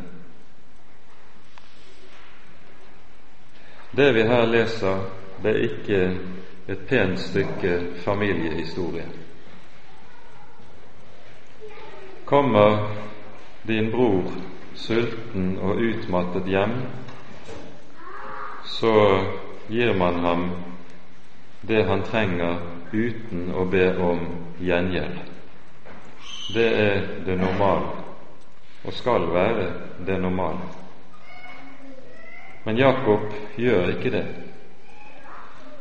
Det 3.92 4.06
vi 4.16 4.22
her 4.30 4.48
leser, 4.48 5.02
det 5.42 5.52
er 5.52 5.66
ikke 5.66 5.98
et 6.72 6.86
pent 6.88 7.20
stykke 7.20 7.74
familiehistorie. 8.06 9.04
Kommer 12.24 12.94
din 13.68 13.90
bror 13.92 14.30
sulten 14.74 15.58
og 15.58 15.82
utmattet 15.84 16.48
hjem, 16.48 16.78
så 18.64 18.94
gir 19.68 19.92
man 20.00 20.24
ham 20.24 20.48
det 21.68 21.84
han 21.84 22.08
trenger 22.08 22.56
uten 22.94 23.50
å 23.54 23.64
be 23.70 23.88
om 23.98 24.22
gjengjeld. 24.62 25.20
Det 26.54 26.66
er 26.78 27.04
det 27.26 27.36
normale, 27.40 27.90
og 28.84 28.92
skal 28.92 29.28
være 29.32 29.68
det 30.06 30.20
normale. 30.20 30.70
Men 32.64 32.78
Jakob 32.78 33.32
gjør 33.56 33.90
ikke 33.96 34.10
det. 34.10 34.24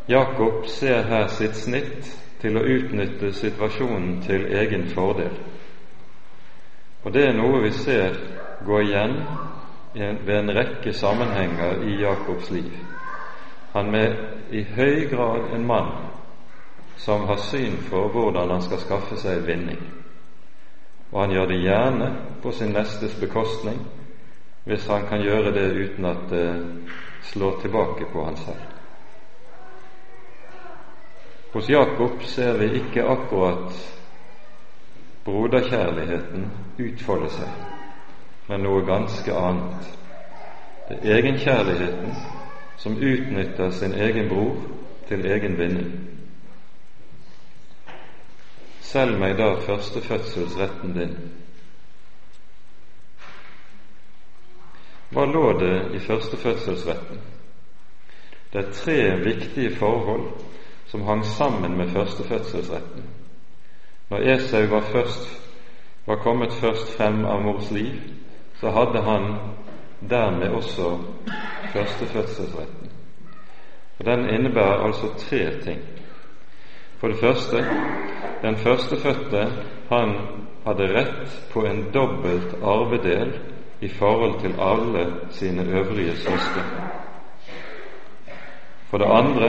Jakob 0.07 0.65
ser 0.67 1.05
her 1.07 1.27
sitt 1.31 1.55
snitt 1.55 2.09
til 2.41 2.57
å 2.59 2.65
utnytte 2.67 3.31
situasjonen 3.31 4.17
til 4.25 4.49
egen 4.51 4.89
fordel. 4.91 5.35
Og 7.03 7.13
det 7.13 7.27
er 7.29 7.37
noe 7.37 7.61
vi 7.63 7.71
ser 7.75 8.17
gå 8.65 8.81
igjen 8.83 9.15
ved 9.93 10.35
en 10.37 10.51
rekke 10.55 10.93
sammenhenger 10.95 11.83
i 11.87 11.99
Jakobs 12.01 12.51
liv. 12.51 12.71
Han 13.73 13.95
er 13.95 14.15
i 14.51 14.63
høy 14.75 15.07
grad 15.11 15.53
en 15.55 15.67
mann 15.67 15.91
som 17.03 17.27
har 17.27 17.35
syn 17.35 17.77
for 17.89 18.07
hvordan 18.07 18.49
han 18.49 18.61
skal 18.61 18.79
skaffe 18.79 19.17
seg 19.19 19.43
vinning. 19.47 19.79
Og 21.11 21.19
han 21.21 21.33
gjør 21.35 21.49
det 21.51 21.57
gjerne 21.61 22.11
på 22.41 22.51
sin 22.51 22.71
nestes 22.71 23.15
bekostning, 23.19 23.81
hvis 24.63 24.85
han 24.87 25.03
kan 25.09 25.21
gjøre 25.21 25.51
det 25.51 25.65
uten 25.75 26.05
at 26.05 26.21
det 26.29 26.47
slår 27.27 27.59
tilbake 27.61 28.07
på 28.13 28.23
han 28.23 28.37
selv. 28.37 28.69
Hos 31.53 31.69
Jakob 31.69 32.23
ser 32.23 32.57
vi 32.57 32.71
ikke 32.79 33.03
akkurat 33.03 33.75
broderkjærligheten 35.25 36.47
utfolde 36.79 37.29
seg, 37.35 37.51
men 38.47 38.63
noe 38.63 38.85
ganske 38.87 39.35
annet. 39.35 39.91
Det 40.87 40.97
er 41.03 41.19
egenkjærligheten 41.19 42.15
som 42.77 42.97
utnytter 42.97 43.69
sin 43.69 43.93
egen 43.93 44.31
bror 44.31 44.55
til 45.07 45.25
egen 45.25 45.59
vinning. 45.59 46.12
Selg 48.83 49.19
meg 49.19 49.37
da 49.39 49.53
førstefødselsretten 49.63 50.93
din. 50.97 51.15
Hva 55.13 55.25
lå 55.29 55.45
det 55.59 55.75
i 55.95 56.01
førstefødselsretten? 56.03 57.21
Det 58.53 58.59
er 58.61 58.71
tre 58.71 58.97
viktige 59.23 59.75
forhold 59.75 60.27
som 60.91 61.01
hang 61.07 61.25
sammen 61.25 61.77
med 61.77 61.89
førstefødselsretten. 61.89 63.03
Når 64.09 64.17
Esau 64.33 64.65
var, 64.69 64.81
først, 64.81 65.41
var 66.05 66.15
kommet 66.15 66.53
først 66.53 66.97
frem 66.97 67.25
av 67.25 67.41
mors 67.41 67.71
liv, 67.71 67.95
så 68.59 68.69
hadde 68.69 69.01
han 69.01 69.37
dermed 70.09 70.49
også 70.49 70.97
førstefødselsretten. 71.73 72.91
Og 73.99 74.05
Den 74.05 74.29
innebærer 74.29 74.85
altså 74.85 75.07
tre 75.17 75.59
ting. 75.61 75.81
For 77.03 77.07
det 77.07 77.19
første, 77.19 77.57
den 78.41 78.55
førstefødte 78.55 79.47
han 79.89 80.11
hadde 80.65 80.85
rett 80.95 81.31
på 81.51 81.65
en 81.67 81.81
dobbelt 81.93 82.53
arvedel 82.63 83.33
i 83.81 83.89
forhold 83.89 84.39
til 84.39 84.53
alle 84.59 85.01
sine 85.29 85.65
øvrige 85.79 86.15
søsken. 86.15 86.69
For 88.89 88.97
det 88.97 89.05
andre, 89.05 89.47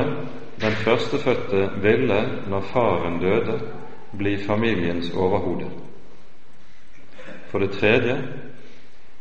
den 0.61 0.73
førstefødte 0.73 1.71
ville, 1.83 2.43
når 2.49 2.61
faren 2.61 3.21
døde, 3.21 3.61
bli 4.19 4.47
familiens 4.47 5.11
overhode. 5.17 5.71
For 7.51 7.59
det 7.59 7.71
tredje, 7.71 8.29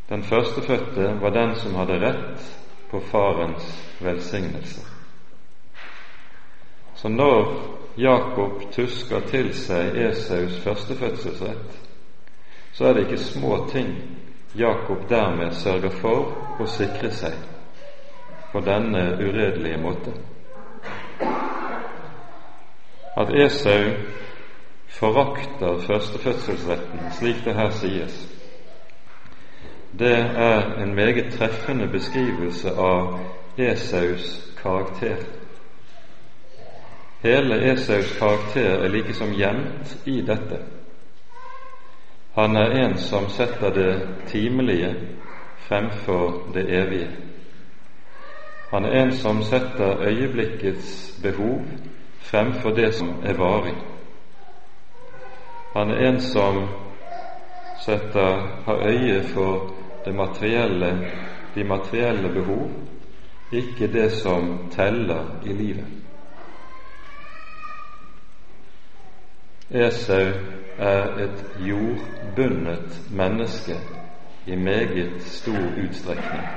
den 0.10 0.24
førstefødte 0.24 1.22
var 1.22 1.30
den 1.30 1.56
som 1.56 1.76
hadde 1.76 2.02
rett 2.08 2.60
på 2.92 3.00
farens 3.00 3.96
velsignelse. 4.02 4.82
Så 6.96 7.10
når 7.10 7.74
Jakob 7.98 8.72
tusker 8.74 9.20
til 9.30 9.52
seg 9.54 9.98
Esaus 10.08 10.56
førstefødselsrett, 10.64 11.80
så 12.74 12.86
er 12.86 12.94
det 12.94 13.04
ikke 13.06 13.18
små 13.22 13.68
ting 13.70 13.94
Jakob 14.58 15.10
dermed 15.10 15.52
sørger 15.52 15.94
for 16.02 16.62
å 16.62 16.66
sikre 16.70 17.12
seg 17.14 17.38
på 18.52 18.62
denne 18.66 19.04
uredelige 19.22 19.78
måte. 19.82 20.14
At 23.18 23.30
Esau 23.30 23.94
forakter 24.90 25.78
førstefødselsretten, 25.86 27.12
slik 27.18 27.46
det 27.46 27.54
her 27.58 27.70
sies, 27.78 28.18
det 30.00 30.16
er 30.18 30.82
en 30.82 30.96
meget 30.96 31.34
treffende 31.38 31.88
beskrivelse 31.94 32.74
av 32.74 33.20
Esaus 33.58 34.54
karakter. 34.58 35.43
Hele 37.24 37.72
Esaus 37.72 38.18
karakter 38.20 38.84
er 38.84 38.90
likesom 38.92 39.30
gjemt 39.32 39.98
i 40.06 40.22
dette. 40.28 40.58
Han 42.36 42.56
er 42.56 42.74
en 42.84 42.98
som 42.98 43.30
setter 43.30 43.70
det 43.72 43.94
timelige 44.28 44.90
fremfor 45.68 46.52
det 46.54 46.66
evige. 46.68 47.08
Han 48.74 48.86
er 48.86 49.04
en 49.04 49.12
som 49.12 49.40
setter 49.44 50.04
øyeblikkets 50.04 51.20
behov 51.24 51.62
fremfor 52.20 52.70
det 52.70 52.94
som 52.94 53.10
er 53.24 53.34
varig. 53.34 53.76
Han 55.78 55.92
er 55.92 56.10
en 56.10 56.20
som 56.22 56.68
setter, 57.86 58.62
har 58.66 58.88
øye 58.88 59.24
for 59.24 59.74
materielle, 60.14 61.10
de 61.56 61.64
materielle 61.64 62.34
behov, 62.34 62.72
ikke 63.52 63.88
det 63.88 64.12
som 64.12 64.70
teller 64.72 65.40
i 65.46 65.54
livet. 65.54 65.86
Esau 69.72 70.32
er 70.78 71.18
et 71.24 71.46
jordbundet 71.60 73.02
menneske 73.12 73.78
i 74.46 74.56
meget 74.56 75.22
stor 75.22 75.72
utstrekning. 75.88 76.48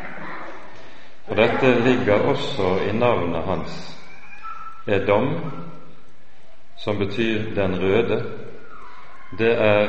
Og 1.26 1.36
dette 1.36 1.80
ligger 1.84 2.14
også 2.14 2.78
i 2.88 2.92
navnet 2.92 3.42
hans. 3.42 3.98
Edom, 4.86 5.34
som 6.76 6.98
betyr 6.98 7.54
den 7.54 7.80
røde, 7.82 8.24
det 9.38 9.52
er 9.60 9.88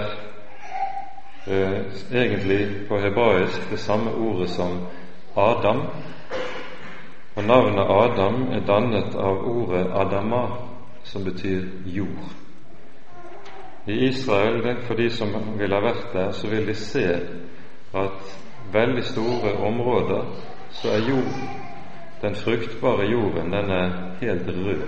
eh, 1.47 1.81
egentlig 2.13 2.87
på 2.87 2.99
hebraisk 2.99 3.69
det 3.69 3.79
samme 3.79 4.11
ordet 4.11 4.49
som 4.49 4.87
Adam. 5.37 5.81
Og 7.35 7.43
navnet 7.43 7.85
Adam 7.89 8.51
er 8.51 8.65
dannet 8.65 9.15
av 9.15 9.45
ordet 9.45 9.91
Adama, 9.93 10.47
som 11.03 11.23
betyr 11.23 11.63
jord. 11.85 12.46
I 13.87 14.07
Israel, 14.07 14.81
for 14.83 14.95
de 14.95 15.09
som 15.09 15.31
vil 15.57 15.73
ha 15.73 15.79
vært 15.81 16.11
der, 16.13 16.31
så 16.31 16.49
vil 16.51 16.67
de 16.67 16.75
se 16.75 17.05
at 17.95 18.33
veldig 18.73 19.03
store 19.03 19.53
områder 19.63 20.25
så 20.71 20.91
er 20.91 21.07
jorden, 21.07 21.47
den 22.21 22.35
fruktbare 22.35 23.07
jorden, 23.07 23.51
den 23.53 23.71
er 23.71 23.95
helt 24.19 24.47
rød. 24.47 24.81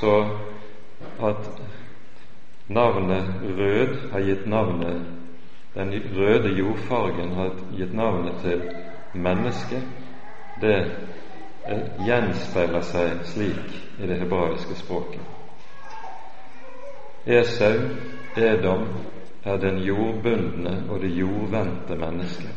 Så 0.00 0.14
at 1.20 1.50
Navnet 2.68 3.24
rød 3.58 4.10
har 4.12 4.20
gitt 4.20 4.46
navnet 4.46 5.06
Den 5.74 6.02
røde 6.16 6.48
jordfargen 6.48 7.32
har 7.32 7.50
gitt 7.76 7.94
navnet 7.94 8.34
til 8.42 8.62
mennesket. 9.14 9.82
Det 10.60 10.78
gjenspeiler 12.06 12.80
seg 12.80 13.24
slik 13.26 13.74
i 13.98 14.06
det 14.06 14.20
hebraiske 14.20 14.76
språket. 14.78 15.20
Esau, 17.26 17.80
Edom, 18.36 18.88
er 19.44 19.56
den 19.56 19.78
jordbundne 19.78 20.84
og 20.90 21.00
det 21.00 21.18
jordvendte 21.18 21.96
mennesket. 21.96 22.50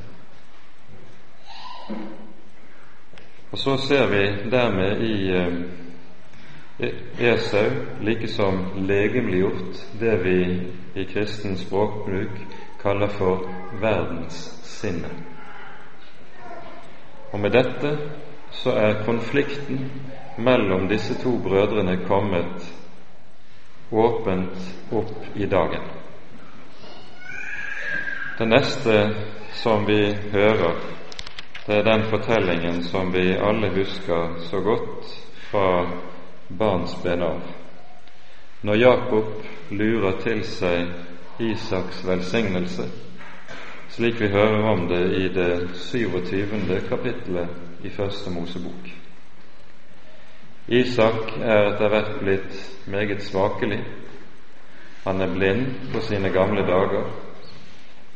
Og 3.52 3.58
så 3.58 3.78
ser 3.78 4.08
vi 4.08 4.50
dermed 4.52 5.02
i 5.02 5.32
eh, 5.32 5.54
Esau 7.20 7.70
like 8.02 8.28
som 8.28 8.66
legemliggjort 8.76 9.88
det 10.00 10.24
vi 10.24 10.62
i 10.96 11.04
kristen 11.14 11.58
språkbruk 11.58 12.40
kaller 12.82 13.08
for 13.08 13.50
verdenssinnet. 13.82 15.12
Og 17.32 17.40
med 17.40 17.52
dette 17.52 17.98
så 18.52 18.72
er 18.72 19.04
konflikten 19.06 19.92
mellom 20.38 20.88
disse 20.88 21.24
to 21.24 21.40
brødrene 21.44 22.06
kommet 22.08 22.74
åpent 23.92 24.58
opp 24.92 25.36
i 25.36 25.46
dagen. 25.46 25.82
Det 28.38 28.46
neste 28.46 29.16
som 29.54 29.86
vi 29.86 30.14
hører, 30.32 30.76
det 31.68 31.76
er 31.76 31.84
den 31.84 32.04
fortellingen 32.12 32.84
som 32.84 33.14
vi 33.14 33.32
alle 33.34 33.70
husker 33.70 34.38
så 34.50 34.60
godt 34.60 35.10
fra 35.52 35.88
barnsben 36.48 37.24
av. 37.24 37.42
Når 38.62 38.76
Jakob 38.76 39.26
lurer 39.70 40.22
til 40.22 40.44
seg 40.44 40.88
Isaks 41.40 42.06
velsignelse, 42.08 42.88
slik 43.90 44.22
vi 44.22 44.32
hører 44.34 44.70
om 44.72 44.88
det 44.90 45.04
i 45.18 45.28
det 45.34 45.52
27. 45.76 46.80
kapittelet 46.90 47.84
i 47.84 47.90
Første 47.90 48.30
Mosebok. 48.30 49.07
Isak 50.68 51.38
er 51.42 51.70
etter 51.72 51.90
hvert 51.90 52.20
blitt 52.20 52.56
meget 52.88 53.22
svakelig. 53.24 53.80
Han 55.04 55.22
er 55.22 55.34
blind 55.34 55.66
på 55.94 56.02
sine 56.04 56.30
gamle 56.30 56.66
dager, 56.68 57.08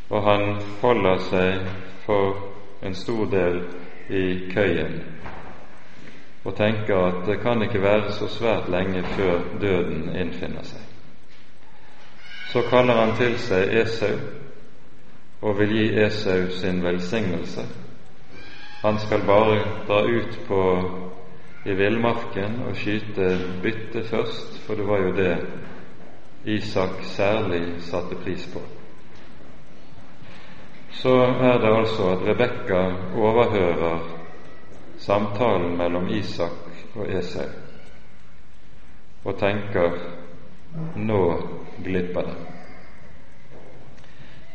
og 0.09 0.23
han 0.23 0.61
holder 0.81 1.17
seg 1.29 1.69
for 2.05 2.35
en 2.83 2.95
stor 2.95 3.25
del 3.31 3.61
i 4.09 4.51
køyen 4.51 4.99
og 6.43 6.55
tenker 6.57 6.97
at 6.97 7.27
det 7.27 7.39
kan 7.41 7.61
ikke 7.61 7.81
være 7.81 8.11
så 8.11 8.27
svært 8.27 8.69
lenge 8.69 9.03
før 9.03 9.41
døden 9.61 10.15
innfinner 10.15 10.63
seg. 10.63 10.79
Så 12.51 12.63
kaller 12.69 12.97
han 12.97 13.13
til 13.15 13.37
seg 13.39 13.75
Esau 13.81 14.15
og 15.41 15.59
vil 15.59 15.75
gi 15.77 15.85
Esau 16.01 16.49
sin 16.49 16.83
velsignelse. 16.83 17.61
Han 18.81 18.97
skal 18.99 19.21
bare 19.27 19.59
dra 19.87 20.01
ut 20.01 20.39
på 20.47 20.63
i 21.65 21.73
villmarken 21.77 22.61
og 22.67 22.75
skyte 22.75 23.27
bytte 23.63 24.03
først, 24.09 24.59
for 24.65 24.75
det 24.75 24.87
var 24.87 25.01
jo 25.01 25.15
det 25.15 25.35
Isak 26.45 27.03
særlig 27.03 27.81
satte 27.85 28.15
pris 28.23 28.47
på. 28.53 28.59
Så 30.91 31.15
er 31.21 31.57
det 31.61 31.77
altså 31.77 32.09
at 32.09 32.27
Rebekka 32.27 32.81
overhører 33.15 33.99
samtalen 34.97 35.77
mellom 35.77 36.09
Isak 36.09 36.51
og 36.95 37.09
Esau 37.17 37.49
og 39.23 39.37
tenker 39.37 39.97
nå 40.95 41.21
glipper 41.83 42.21
det. 42.21 42.37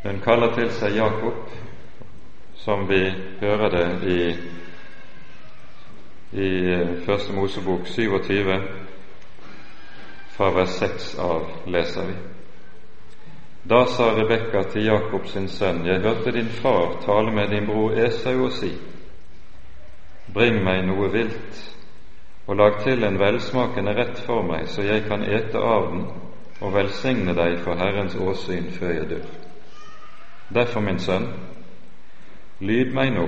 Hun 0.02 0.20
kaller 0.24 0.54
til 0.54 0.70
seg 0.70 0.96
Jakob, 0.96 1.50
som 2.54 2.86
vi 2.88 3.00
hører 3.40 3.70
det 3.74 3.86
i, 4.10 4.20
i 6.37 6.77
Første 7.07 7.33
Mosebok 7.33 7.87
27, 7.87 8.61
fra 10.37 10.51
vers 10.53 10.68
6 10.68 11.14
av 11.18 11.46
leser 11.66 12.11
vi. 12.11 12.16
Da 13.64 13.87
sa 13.88 14.11
Rebekka 14.14 14.62
til 14.70 14.85
Jakob 14.85 15.27
sin 15.27 15.49
sønn, 15.49 15.87
jeg 15.87 16.03
hørte 16.05 16.33
din 16.33 16.51
far 16.61 16.99
tale 17.07 17.33
med 17.33 17.49
din 17.49 17.66
bror 17.66 17.96
Esau 17.96 18.44
og 18.44 18.53
si:" 18.53 18.75
Bring 20.35 20.61
meg 20.64 20.85
noe 20.87 21.09
vilt, 21.12 21.62
og 22.46 22.57
lag 22.57 22.83
til 22.85 23.05
en 23.05 23.18
velsmakende 23.18 23.96
rett 23.96 24.20
for 24.27 24.42
meg, 24.42 24.68
så 24.68 24.83
jeg 24.83 25.07
kan 25.09 25.25
ete 25.25 25.59
av 25.59 25.88
den 25.92 26.05
og 26.61 26.75
velsigne 26.75 27.35
deg 27.35 27.59
for 27.64 27.75
Herrens 27.75 28.14
åsyn 28.14 28.70
før 28.70 28.92
jeg 28.92 29.11
dør. 29.11 29.25
Derfor, 30.55 30.81
min 30.81 30.99
sønn, 30.99 31.27
lyd 32.61 32.92
meg 32.94 33.12
nå, 33.12 33.27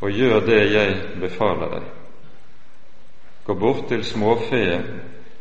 og 0.00 0.10
gjør 0.10 0.40
det 0.40 0.60
jeg 0.72 1.00
befaler 1.20 1.78
deg. 1.78 1.99
Gå 3.46 3.54
bort 3.54 3.88
til 3.88 4.04
småfeet 4.04 4.86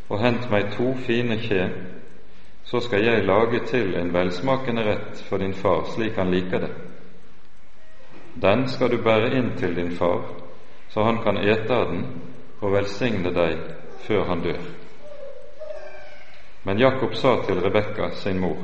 og 0.10 0.22
hent 0.24 0.50
meg 0.52 0.72
to 0.74 0.94
fine 1.06 1.38
kje, 1.42 1.66
så 2.64 2.80
skal 2.80 3.04
jeg 3.06 3.26
lage 3.26 3.60
til 3.70 3.96
en 3.98 4.14
velsmakende 4.14 4.84
rett 4.86 5.22
for 5.30 5.38
din 5.38 5.54
far, 5.54 5.86
slik 5.94 6.16
han 6.16 6.32
liker 6.32 6.60
det. 6.66 6.72
Den 8.42 8.68
skal 8.68 8.92
du 8.92 9.02
bære 9.04 9.34
inn 9.38 9.52
til 9.58 9.76
din 9.76 9.92
far, 9.92 10.22
så 10.90 11.04
han 11.04 11.22
kan 11.24 11.38
ete 11.38 11.74
av 11.74 11.92
den 11.92 12.06
og 12.62 12.74
velsigne 12.74 13.34
deg 13.34 13.58
før 14.06 14.24
han 14.30 14.42
dør. 14.44 14.62
Men 16.64 16.80
Jakob 16.80 17.16
sa 17.16 17.36
til 17.46 17.62
Rebekka, 17.62 18.10
sin 18.16 18.40
mor, 18.40 18.58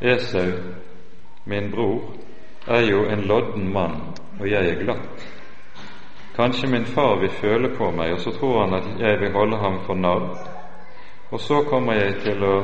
Esau, 0.00 0.52
min 1.46 1.70
bror, 1.70 2.14
er 2.66 2.80
jo 2.90 3.04
en 3.08 3.20
lodden 3.20 3.72
mann, 3.72 4.00
og 4.40 4.50
jeg 4.50 4.70
er 4.70 4.82
glatt. 4.82 5.26
Kanskje 6.36 6.68
min 6.70 6.84
far 6.84 7.18
vil 7.20 7.30
føle 7.30 7.68
på 7.76 7.90
meg, 7.90 8.12
og 8.12 8.20
så 8.20 8.30
tror 8.30 8.60
han 8.60 8.74
at 8.74 8.88
jeg 9.00 9.20
vil 9.20 9.32
holde 9.32 9.56
ham 9.56 9.80
for 9.86 9.94
narr, 9.94 10.28
og 11.30 11.40
så 11.40 11.62
kommer 11.70 11.92
jeg 11.98 12.14
til 12.24 12.44
å 12.44 12.54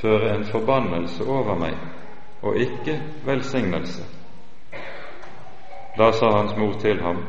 føre 0.00 0.34
en 0.34 0.44
forbannelse 0.44 1.24
over 1.26 1.58
meg, 1.58 1.76
og 2.42 2.56
ikke 2.56 3.00
velsignelse. 3.26 4.06
Da 5.98 6.12
sa 6.12 6.30
hans 6.36 6.56
mor 6.56 6.72
til 6.80 7.02
ham, 7.02 7.24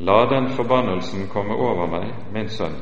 La 0.00 0.24
den 0.26 0.48
forbannelsen 0.48 1.28
komme 1.28 1.54
over 1.54 1.86
meg, 1.86 2.12
min 2.32 2.48
sønn. 2.48 2.76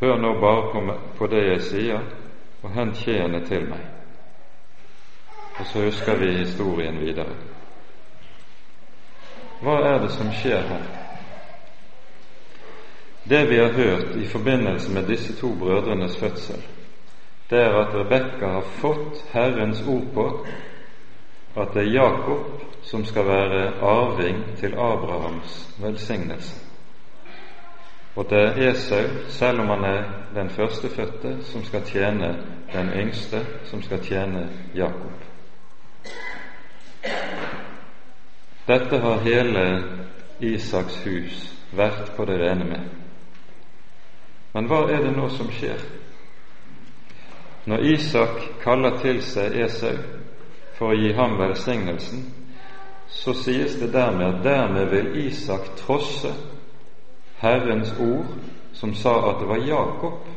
Hør 0.00 0.18
nå 0.20 0.34
bare 0.40 0.96
på, 1.18 1.26
det 1.26 1.44
jeg 1.46 1.62
sier, 1.64 2.02
og 2.62 2.74
hent 2.74 3.00
kjeene 3.00 3.40
til 3.48 3.64
meg. 3.70 3.86
Og 5.58 5.66
så 5.66 5.86
husker 5.86 6.20
vi 6.20 6.34
historien 6.42 7.00
videre. 7.00 7.32
Hva 9.60 9.80
er 9.90 9.98
det 10.02 10.10
som 10.14 10.30
skjer 10.32 10.62
her? 10.68 10.86
Det 13.28 13.42
vi 13.50 13.58
har 13.58 13.72
hørt 13.72 14.16
i 14.16 14.26
forbindelse 14.26 14.92
med 14.92 15.08
disse 15.08 15.36
to 15.40 15.54
brødrenes 15.58 16.16
fødsel, 16.16 16.62
det 17.50 17.58
er 17.58 17.74
at 17.80 17.94
Rebekka 17.94 18.46
har 18.46 18.64
fått 18.80 19.24
Herrens 19.32 19.82
ord 19.88 20.08
på 20.14 20.46
at 21.56 21.74
det 21.74 21.82
er 21.82 21.92
Jakob 21.92 22.62
som 22.82 23.04
skal 23.04 23.26
være 23.26 23.72
arving 23.82 24.56
til 24.56 24.74
Abrahams 24.74 25.74
velsignelse. 25.80 26.54
Og 28.16 28.26
det 28.30 28.38
er 28.38 28.70
Esau, 28.70 29.02
selv 29.28 29.60
om 29.60 29.68
han 29.68 29.84
er 29.84 30.04
den 30.34 30.50
førstefødte, 30.50 31.44
som 31.44 31.64
skal 31.64 31.82
tjene 31.82 32.36
den 32.72 32.88
yngste, 32.88 33.46
som 33.64 33.82
skal 33.82 34.00
tjene 34.04 34.48
Jakob. 34.74 35.12
Dette 38.68 38.98
har 38.98 39.22
hele 39.24 39.82
Isaks 40.44 40.98
hus 41.06 41.36
vært 41.72 42.10
på 42.16 42.26
det 42.28 42.34
rene 42.36 42.66
med. 42.68 42.90
Men 44.52 44.68
hva 44.68 44.82
er 44.92 45.06
det 45.06 45.14
nå 45.16 45.30
som 45.32 45.48
skjer? 45.48 45.80
Når 47.64 47.86
Isak 47.94 48.36
kaller 48.60 48.98
til 49.00 49.22
seg 49.24 49.56
Esau 49.64 49.96
for 50.76 50.92
å 50.92 50.98
gi 51.00 51.14
ham 51.16 51.38
velsignelsen, 51.40 52.26
så 53.08 53.32
sies 53.40 53.78
det 53.80 53.88
dermed 53.96 54.26
at 54.26 54.44
dermed 54.44 54.92
vil 54.92 55.16
Isak 55.24 55.72
trosse 55.80 56.34
Herrens 57.40 57.94
ord 57.96 58.36
som 58.76 58.92
sa 58.92 59.16
at 59.30 59.40
det 59.40 59.48
var 59.48 59.64
Jakob 59.64 60.28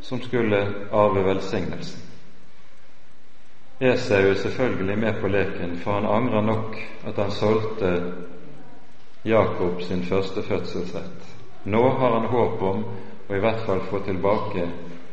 som 0.00 0.22
skulle 0.24 0.64
arve 0.92 1.28
velsignelsen. 1.28 2.05
Esau 3.80 4.30
er 4.30 4.34
selvfølgelig 4.34 4.98
med 4.98 5.20
på 5.20 5.28
leken, 5.28 5.76
for 5.76 5.92
han 5.92 6.06
angrer 6.06 6.40
nok 6.42 6.76
at 7.06 7.16
han 7.16 7.30
solgte 7.30 8.12
Jakob 9.24 9.82
sin 9.82 10.02
første 10.02 10.42
fødselsrett. 10.42 11.36
Nå 11.64 11.90
har 11.98 12.18
han 12.20 12.28
håp 12.28 12.62
om 12.62 12.84
å 13.28 13.34
i 13.34 13.40
hvert 13.42 13.60
fall 13.66 13.82
få 13.90 14.00
tilbake 14.06 14.64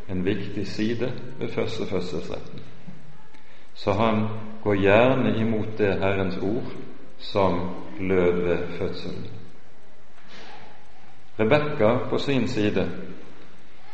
en 0.10 0.26
viktig 0.26 0.67
side 0.67 1.12
ved 1.39 1.52
første 1.52 1.86
fødselsretten. 1.89 2.63
Så 3.76 3.91
han 3.91 4.28
går 4.63 4.76
gjerne 4.76 5.36
imot 5.41 5.78
det 5.78 5.99
Herrens 5.99 6.38
ord 6.38 6.71
som 7.19 7.60
lød 7.99 8.41
ved 8.47 8.67
fødselen. 8.78 9.28
Rebekka 11.39 11.97
på 12.10 12.17
sin 12.17 12.47
side, 12.47 12.88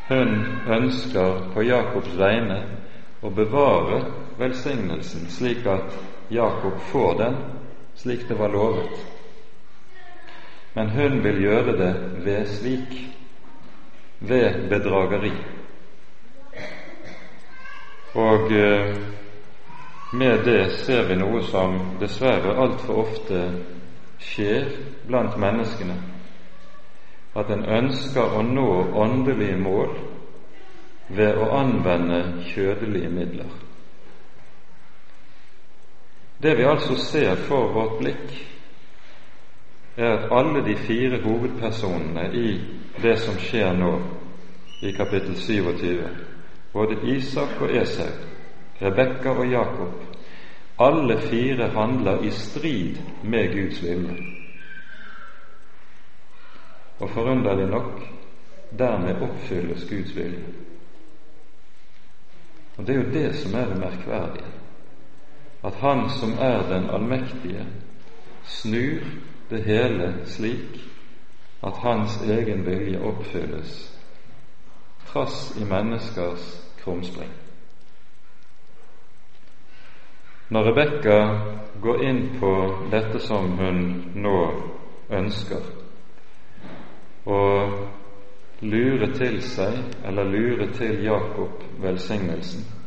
hun 0.10 0.46
ønsker 0.68 1.54
på 1.54 1.62
Jakobs 1.64 2.18
vegne 2.20 2.64
å 3.24 3.30
bevare 3.34 4.04
velsignelsen 4.40 5.30
slik 5.30 5.66
at 5.68 5.96
Jakob 6.30 6.82
får 6.92 7.18
den 7.18 7.40
slik 8.00 8.28
det 8.28 8.36
var 8.36 8.50
lovet. 8.50 9.06
Men 10.74 10.90
hun 10.90 11.24
vil 11.24 11.42
gjøre 11.42 11.78
det 11.78 11.94
ved 12.26 12.46
svik, 12.46 12.94
ved 14.20 14.70
bedrageri. 14.70 15.32
Og 18.14 18.52
eh, 18.52 18.96
med 20.12 20.46
det 20.46 20.72
ser 20.72 21.08
vi 21.08 21.18
noe 21.20 21.42
som 21.46 21.76
dessverre 22.00 22.56
altfor 22.58 23.04
ofte 23.04 23.42
skjer 24.20 24.72
blant 25.08 25.38
menneskene, 25.38 25.98
at 27.36 27.52
en 27.54 27.66
ønsker 27.66 28.38
å 28.40 28.44
nå 28.44 28.70
åndelige 29.04 29.60
mål 29.60 29.98
ved 31.10 31.38
å 31.38 31.52
anvende 31.60 32.24
kjødelige 32.54 33.12
midler. 33.14 33.69
Det 36.42 36.56
vi 36.56 36.64
altså 36.64 36.96
ser 36.96 37.36
for 37.36 37.74
vårt 37.74 37.98
blikk, 38.00 38.30
er 39.98 40.14
at 40.14 40.30
alle 40.32 40.64
de 40.64 40.76
fire 40.76 41.20
hovedpersonene 41.24 42.30
i 42.34 42.60
det 43.02 43.18
som 43.20 43.36
skjer 43.36 43.74
nå 43.76 43.92
i 44.82 44.94
kapittel 44.96 45.36
27, 45.36 46.06
både 46.74 46.96
Isak 47.16 47.60
og 47.62 47.74
Esau, 47.76 48.14
Rebekka 48.82 49.34
og 49.36 49.52
Jakob, 49.52 50.06
alle 50.80 51.18
fire 51.22 51.68
handler 51.76 52.24
i 52.24 52.32
strid 52.32 52.96
med 53.24 53.52
Guds 53.52 53.84
vilje. 53.84 54.16
Og 57.00 57.10
forunderlig 57.10 57.68
nok 57.68 58.00
dermed 58.80 59.22
oppfylles 59.22 59.84
Guds 59.90 60.16
vilje. 60.16 60.46
Og 62.78 62.88
Det 62.88 62.96
er 62.96 63.00
jo 63.04 63.12
det 63.12 63.36
som 63.36 63.60
er 63.60 63.66
det 63.66 63.80
merkverdige, 63.80 64.59
at 65.64 65.76
Han 65.76 66.10
som 66.10 66.32
er 66.40 66.62
den 66.70 66.90
allmektige, 66.90 67.66
snur 68.44 69.04
det 69.50 69.64
hele 69.64 70.14
slik 70.26 70.90
at 71.64 71.78
hans 71.78 72.22
egen 72.22 72.66
vilje 72.66 73.00
oppfylles, 73.00 74.00
trass 75.08 75.58
i 75.62 75.66
menneskers 75.66 76.74
krumspring. 76.84 77.32
Når 80.50 80.64
Rebekka 80.64 81.20
går 81.82 82.02
inn 82.10 82.24
på 82.40 82.54
dette 82.92 83.20
som 83.20 83.52
hun 83.58 83.82
nå 84.16 84.38
ønsker, 85.10 85.68
og 87.26 87.76
lure 88.62 89.12
til 89.14 89.42
seg, 89.46 89.78
eller 90.06 90.24
lure 90.24 90.72
til 90.74 91.04
Jakob 91.04 91.62
velsignelsen, 91.84 92.79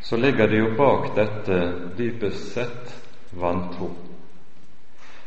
så 0.00 0.16
ligger 0.16 0.46
det 0.46 0.58
jo 0.58 0.74
bak 0.76 1.10
dette 1.16 1.58
dypest 1.98 2.52
sett 2.52 2.94
vantro. 3.30 3.90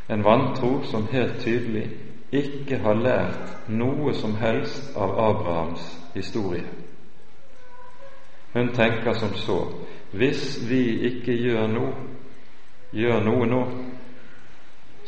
En 0.07 0.23
vantro 0.23 0.81
som 0.83 1.07
helt 1.11 1.41
tydelig 1.41 1.87
ikke 2.31 2.77
har 2.81 2.97
lært 2.97 3.69
noe 3.69 4.13
som 4.13 4.35
helst 4.35 4.95
av 4.97 5.13
Abrahams 5.19 5.85
historie. 6.13 6.65
Hun 8.53 8.73
tenker 8.73 9.13
som 9.13 9.33
så 9.37 9.59
hvis 10.13 10.69
vi 10.69 10.99
ikke 11.09 11.33
gjør 11.33 11.67
noe, 11.73 11.93
gjør 12.93 13.23
noe 13.25 13.45
nå, 13.49 13.61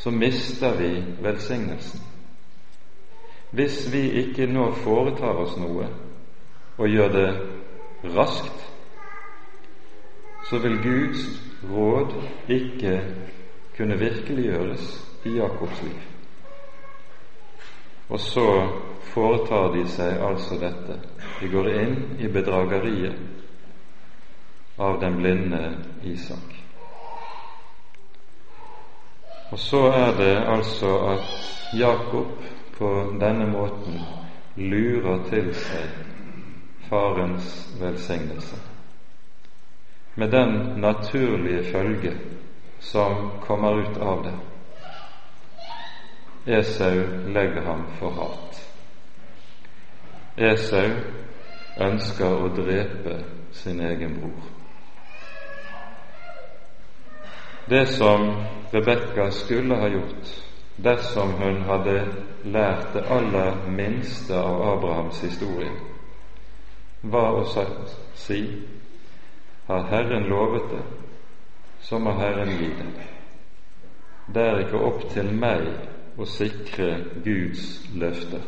så 0.02 0.12
mister 0.12 0.74
vi 0.80 0.90
velsignelsen. 1.22 2.02
Hvis 3.54 3.86
vi 3.94 4.02
ikke 4.24 4.48
nå 4.50 4.72
foretar 4.82 5.38
oss 5.44 5.54
noe 5.62 5.86
og 6.78 6.90
gjør 6.90 7.14
det 7.14 7.28
raskt, 8.16 8.65
så 10.46 10.60
vil 10.60 10.78
Guds 10.84 11.24
råd 11.70 12.14
ikke 12.50 13.02
kunne 13.78 14.00
virkeliggjøres 14.00 14.90
i 15.26 15.38
Jakobs 15.38 15.82
liv. 15.84 16.02
Og 18.10 18.20
så 18.20 18.70
foretar 19.14 19.72
de 19.74 19.88
seg 19.90 20.22
altså 20.22 20.60
dette. 20.62 21.00
De 21.42 21.50
går 21.50 21.70
inn 21.74 21.96
i 22.22 22.30
bedrageriet 22.30 23.18
av 24.78 25.00
den 25.02 25.18
blinde 25.18 25.62
Isak. 26.04 26.54
Og 29.52 29.60
så 29.60 29.82
er 29.94 30.14
det 30.18 30.36
altså 30.48 30.98
at 31.16 31.26
Jakob 31.74 32.44
på 32.78 33.18
denne 33.22 33.48
måten 33.48 34.00
lurer 34.56 35.24
til 35.30 35.54
seg 35.56 35.90
farens 36.90 37.50
velsignelse, 37.80 38.58
med 40.16 40.32
den 40.32 40.80
naturlige 40.82 41.64
følge 41.72 42.14
som 42.80 43.32
kommer 43.42 43.82
ut 43.82 43.98
av 43.98 44.24
det. 44.24 44.36
Esau 46.58 47.00
legger 47.28 47.62
ham 47.66 47.86
for 48.00 48.12
hat. 48.20 48.60
Esau 50.38 50.90
ønsker 51.78 52.36
å 52.36 52.52
drepe 52.56 53.24
sin 53.52 53.82
egen 53.82 54.20
bror. 54.20 54.56
det 57.66 57.86
som 57.86 58.44
Rebekka 58.72 59.32
skulle 59.32 59.76
ha 59.76 59.88
gjort 59.88 60.44
dersom 60.76 61.32
hun 61.32 61.62
hadde 61.62 62.08
lært 62.44 62.94
det 62.94 63.04
aller 63.10 63.56
minste 63.70 64.38
av 64.38 64.62
Abrahams 64.78 65.22
historie, 65.24 65.72
var 67.02 67.40
å 67.40 67.66
si 68.16 68.42
har 69.68 69.84
Herren 69.84 70.24
lovet 70.24 70.70
det, 70.72 70.84
så 71.80 72.00
må 72.00 72.12
Herren 72.12 72.50
gi 72.50 72.68
det. 72.68 73.08
Det 74.34 74.42
er 74.42 74.60
ikke 74.64 74.82
opp 74.88 75.06
til 75.14 75.32
meg 75.38 75.68
å 76.18 76.26
sikre 76.26 76.90
Guds 77.26 77.66
løfter. 77.94 78.44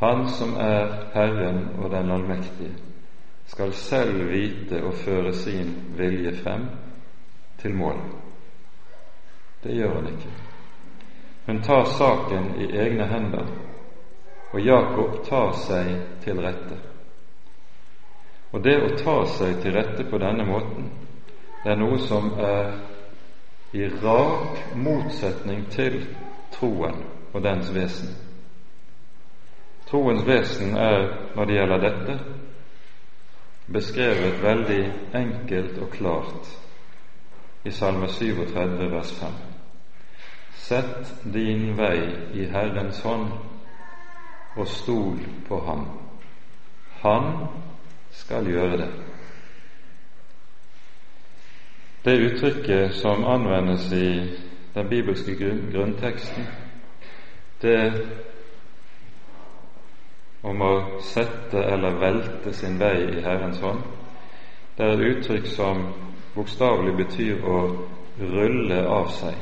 Han 0.00 0.26
som 0.32 0.54
er 0.56 0.94
Herren 1.14 1.66
og 1.78 1.90
den 1.92 2.10
allmektige, 2.10 2.74
skal 3.50 3.72
selv 3.74 4.30
vite 4.30 4.82
å 4.86 4.92
føre 5.04 5.32
sin 5.34 5.74
vilje 5.98 6.36
frem 6.42 6.68
til 7.60 7.74
mål. 7.74 7.98
Det 9.62 9.74
gjør 9.76 9.98
han 9.98 10.12
ikke. 10.12 10.36
Hun 11.46 11.58
tar 11.66 11.84
saken 11.98 12.54
i 12.62 12.70
egne 12.78 13.08
hender 13.10 13.50
og 14.52 14.60
Jakob 14.66 15.20
tar 15.28 15.52
seg 15.62 15.90
til 16.24 16.40
rette. 16.42 16.78
Og 18.50 18.62
det 18.64 18.76
å 18.82 18.94
ta 18.98 19.16
seg 19.30 19.60
til 19.62 19.76
rette 19.76 20.04
på 20.10 20.18
denne 20.18 20.46
måten, 20.46 20.88
det 21.62 21.72
er 21.72 21.78
noe 21.78 21.98
som 22.02 22.32
er 22.40 22.72
i 23.76 23.86
rak 24.02 24.74
motsetning 24.74 25.68
til 25.70 26.00
troen 26.54 27.04
og 27.30 27.42
dens 27.44 27.70
vesen. 27.74 28.16
Troens 29.90 30.24
vesen 30.26 30.74
er, 30.78 31.06
når 31.36 31.46
det 31.46 31.54
gjelder 31.58 31.84
dette, 31.84 32.16
beskrevet 33.70 34.42
veldig 34.42 34.82
enkelt 35.14 35.78
og 35.82 35.90
klart 35.94 36.50
i 37.64 37.70
Salme 37.74 38.08
37 38.08 38.90
vers 38.90 39.12
5. 39.20 39.38
Sett 40.54 41.14
din 41.34 41.76
vei 41.78 41.98
i 42.34 42.46
Herrens 42.50 43.02
hånd 43.06 43.30
og 44.56 44.68
stol 44.70 45.18
på 45.46 45.58
Ham. 45.66 45.86
Han 47.02 47.30
skal 48.20 48.46
gjøre 48.46 48.78
det. 48.82 48.90
Det 52.04 52.16
uttrykket 52.26 52.94
som 52.96 53.24
anvendes 53.24 53.92
i 53.92 54.08
den 54.74 54.88
bibelske 54.88 55.34
grunnteksten, 55.72 56.46
det 57.62 57.78
om 60.42 60.62
å 60.64 60.74
sette 61.04 61.60
eller 61.60 61.98
velte 62.00 62.52
sin 62.56 62.78
vei 62.80 62.96
i 63.18 63.24
Herrens 63.24 63.60
hånd, 63.60 63.82
det 64.76 64.86
er 64.86 64.94
et 64.94 65.16
uttrykk 65.16 65.48
som 65.52 65.82
bokstavelig 66.34 66.94
betyr 67.02 67.44
å 67.44 67.58
rulle 68.20 68.80
av 68.88 69.10
seg. 69.12 69.36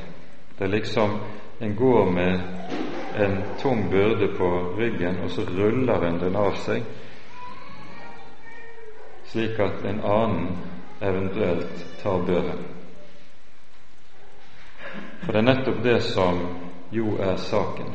Det 0.59 0.67
er 0.67 0.75
liksom 0.75 1.15
en 1.63 1.77
går 1.79 2.11
med 2.11 2.41
en 3.23 3.37
tung 3.63 3.87
byrde 3.91 4.33
på 4.39 4.49
ryggen, 4.79 5.23
og 5.23 5.31
så 5.31 5.47
ruller 5.47 6.07
en 6.09 6.19
den 6.19 6.37
av 6.37 6.59
seg, 6.65 6.83
slik 9.29 9.61
at 9.61 9.85
en 9.85 10.01
annen 10.01 10.57
eventuelt 11.01 11.87
tar 12.03 12.23
børen. 12.27 12.65
For 15.23 15.33
det 15.33 15.39
er 15.39 15.49
nettopp 15.51 15.83
det 15.85 16.01
som 16.03 16.39
jo 16.91 17.17
er 17.21 17.37
saken. 17.37 17.93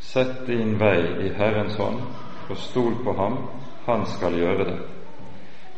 Sett 0.00 0.46
din 0.46 0.78
vei 0.80 1.26
i 1.26 1.32
Herrens 1.36 1.76
hånd, 1.76 2.00
og 2.48 2.56
stol 2.56 2.96
på 3.04 3.12
ham, 3.16 3.36
han 3.86 4.06
skal 4.06 4.38
gjøre 4.38 4.64
det. 4.64 4.78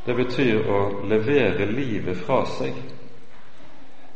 Det 0.07 0.15
betyr 0.17 0.69
å 0.69 0.81
levere 1.09 1.67
livet 1.67 2.19
fra 2.27 2.45
seg, 2.47 2.77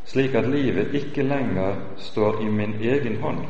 slik 0.09 0.37
at 0.37 0.48
livet 0.48 0.94
ikke 0.94 1.27
lenger 1.27 1.81
står 1.96 2.42
i 2.44 2.48
min 2.53 2.77
egen 2.81 3.18
hånd, 3.22 3.44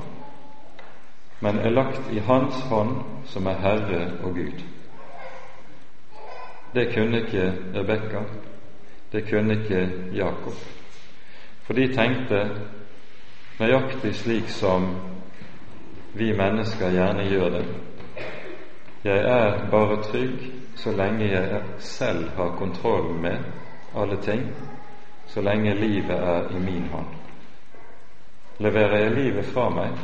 men 1.40 1.59
er 1.62 1.74
lagt 1.74 2.11
i 2.11 2.22
Hans 2.27 2.62
hånd, 2.70 2.96
som 3.27 3.46
er 3.46 3.61
Herre 3.62 4.03
og 4.24 4.35
Gud. 4.35 4.77
Det 6.74 6.94
kunne 6.94 7.20
ikke 7.20 7.52
Rebekka, 7.74 8.22
det 9.12 9.31
kunne 9.31 9.61
ikke 9.61 9.90
Jakob. 10.12 10.54
For 11.62 11.72
de 11.72 11.87
tenkte 11.94 12.42
nøyaktig 13.61 14.14
slik 14.14 14.48
som 14.48 14.87
vi 16.14 16.33
mennesker 16.33 16.90
gjerne 16.90 17.24
gjør 17.28 17.50
det. 17.50 17.64
Jeg 19.04 19.18
er 19.18 19.70
bare 19.70 20.02
trygg 20.02 20.59
så 20.78 20.92
lenge 20.92 21.31
jeg 21.31 21.62
selv 21.78 22.28
har 22.37 22.57
kontroll 22.59 23.14
med 23.14 23.38
alle 23.96 24.22
ting, 24.22 24.42
så 25.26 25.40
lenge 25.40 25.74
livet 25.74 26.11
er 26.11 26.50
i 26.57 26.59
min 26.59 26.87
hånd. 26.92 27.07
Leverer 28.59 28.96
jeg 28.98 29.11
livet 29.11 29.44
fra 29.44 29.68
meg, 29.70 29.98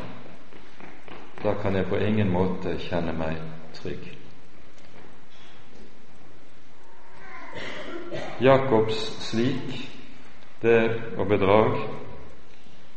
da 1.43 1.55
kan 1.63 1.77
jeg 1.77 1.87
på 1.87 1.97
ingen 1.97 2.31
måte 2.33 2.77
kjenne 2.79 3.13
meg 3.19 3.39
trygg. 3.75 4.24
Jakobs 8.41 8.99
slik, 9.29 9.91
det 10.63 11.03
og 11.19 11.27
bedrag, 11.29 11.77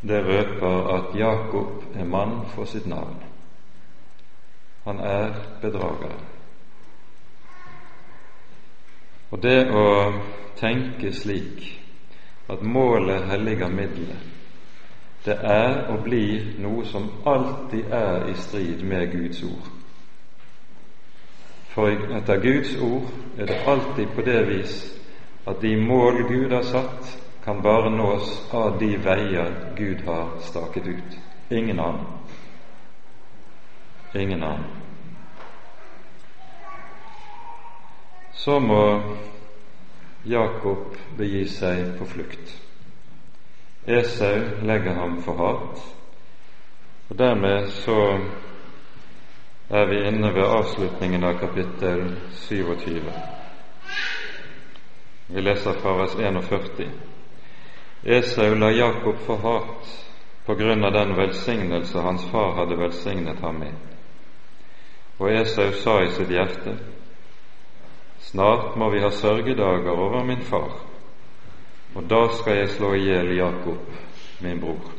det 0.02 0.26
røper 0.26 0.88
at 0.96 1.20
Jakob 1.20 1.84
er 1.96 2.06
mann 2.06 2.46
for 2.56 2.66
sitt 2.66 2.88
navn. 2.88 3.24
Han 4.84 5.00
er 5.00 5.34
bedrageren. 5.62 6.26
Og 9.32 9.44
det 9.44 9.68
å 9.76 9.88
tenke 10.56 11.12
slik 11.12 11.66
at 12.50 12.62
målet 12.64 13.28
helliger 13.28 13.70
middelet, 13.70 14.22
det 15.26 15.36
er 15.44 15.90
og 15.92 16.06
blir 16.06 16.54
noe 16.64 16.86
som 16.88 17.10
alltid 17.28 17.92
er 17.92 18.30
i 18.32 18.36
strid 18.40 18.86
med 18.88 19.12
Guds 19.12 19.44
ord. 19.44 19.66
For 21.74 21.92
etter 21.92 22.40
Guds 22.42 22.78
ord 22.82 23.10
er 23.38 23.46
det 23.46 23.60
alltid 23.68 24.16
på 24.16 24.24
det 24.24 24.40
vis 24.48 24.78
at 25.48 25.62
de 25.62 25.76
mål 25.78 26.24
Gud 26.28 26.52
har 26.52 26.64
satt, 26.64 27.18
kan 27.44 27.62
bare 27.62 27.90
nås 27.90 28.54
av 28.54 28.80
de 28.80 28.98
veier 28.98 29.54
Gud 29.76 30.02
har 30.06 30.30
staket 30.42 30.88
ut. 30.88 31.18
Ingen 31.50 31.80
annen. 31.80 32.06
Ingen 34.14 34.44
annen. 34.44 34.66
Så 38.32 38.60
må 38.60 39.02
Jakob 40.24 40.98
begi 41.18 41.46
seg 41.48 41.96
på 42.00 42.06
flukt. 42.06 42.52
Esau 43.88 44.44
legger 44.68 45.00
ham 45.00 45.22
for 45.24 45.40
hat, 45.40 45.80
og 47.08 47.16
dermed 47.18 47.72
så 47.72 48.02
er 49.70 49.88
vi 49.88 50.04
inne 50.08 50.34
ved 50.36 50.44
avslutningen 50.44 51.24
av 51.24 51.40
kapittel 51.40 52.04
27. 52.36 53.00
Vi 55.28 55.42
leser 55.42 55.74
fra 55.74 55.94
vers 55.98 56.16
41. 56.16 56.90
Esau 58.04 58.56
la 58.56 58.72
Jakob 58.72 59.18
for 59.26 59.38
hat 59.38 59.90
på 60.46 60.56
grunn 60.56 60.86
av 60.86 60.94
den 60.94 61.16
velsignelse 61.16 62.00
hans 62.00 62.24
far 62.32 62.54
hadde 62.56 62.78
velsignet 62.80 63.42
ham 63.44 63.60
med. 63.60 63.74
Og 65.20 65.32
Esau 65.32 65.72
sa 65.72 65.98
i 66.04 66.14
sitt 66.16 66.32
hjerte, 66.32 66.78
Snart 68.20 68.76
må 68.76 68.90
vi 68.90 69.04
ha 69.04 69.10
sørgedager 69.12 69.92
over 69.92 70.24
min 70.24 70.42
far, 70.42 70.72
og 71.96 72.08
da 72.08 72.24
skal 72.40 72.58
jeg 72.58 72.70
slå 72.70 72.94
i 72.96 73.04
hjel 73.04 73.36
Jakob, 73.36 73.84
min 74.42 74.60
bror. 74.64 74.90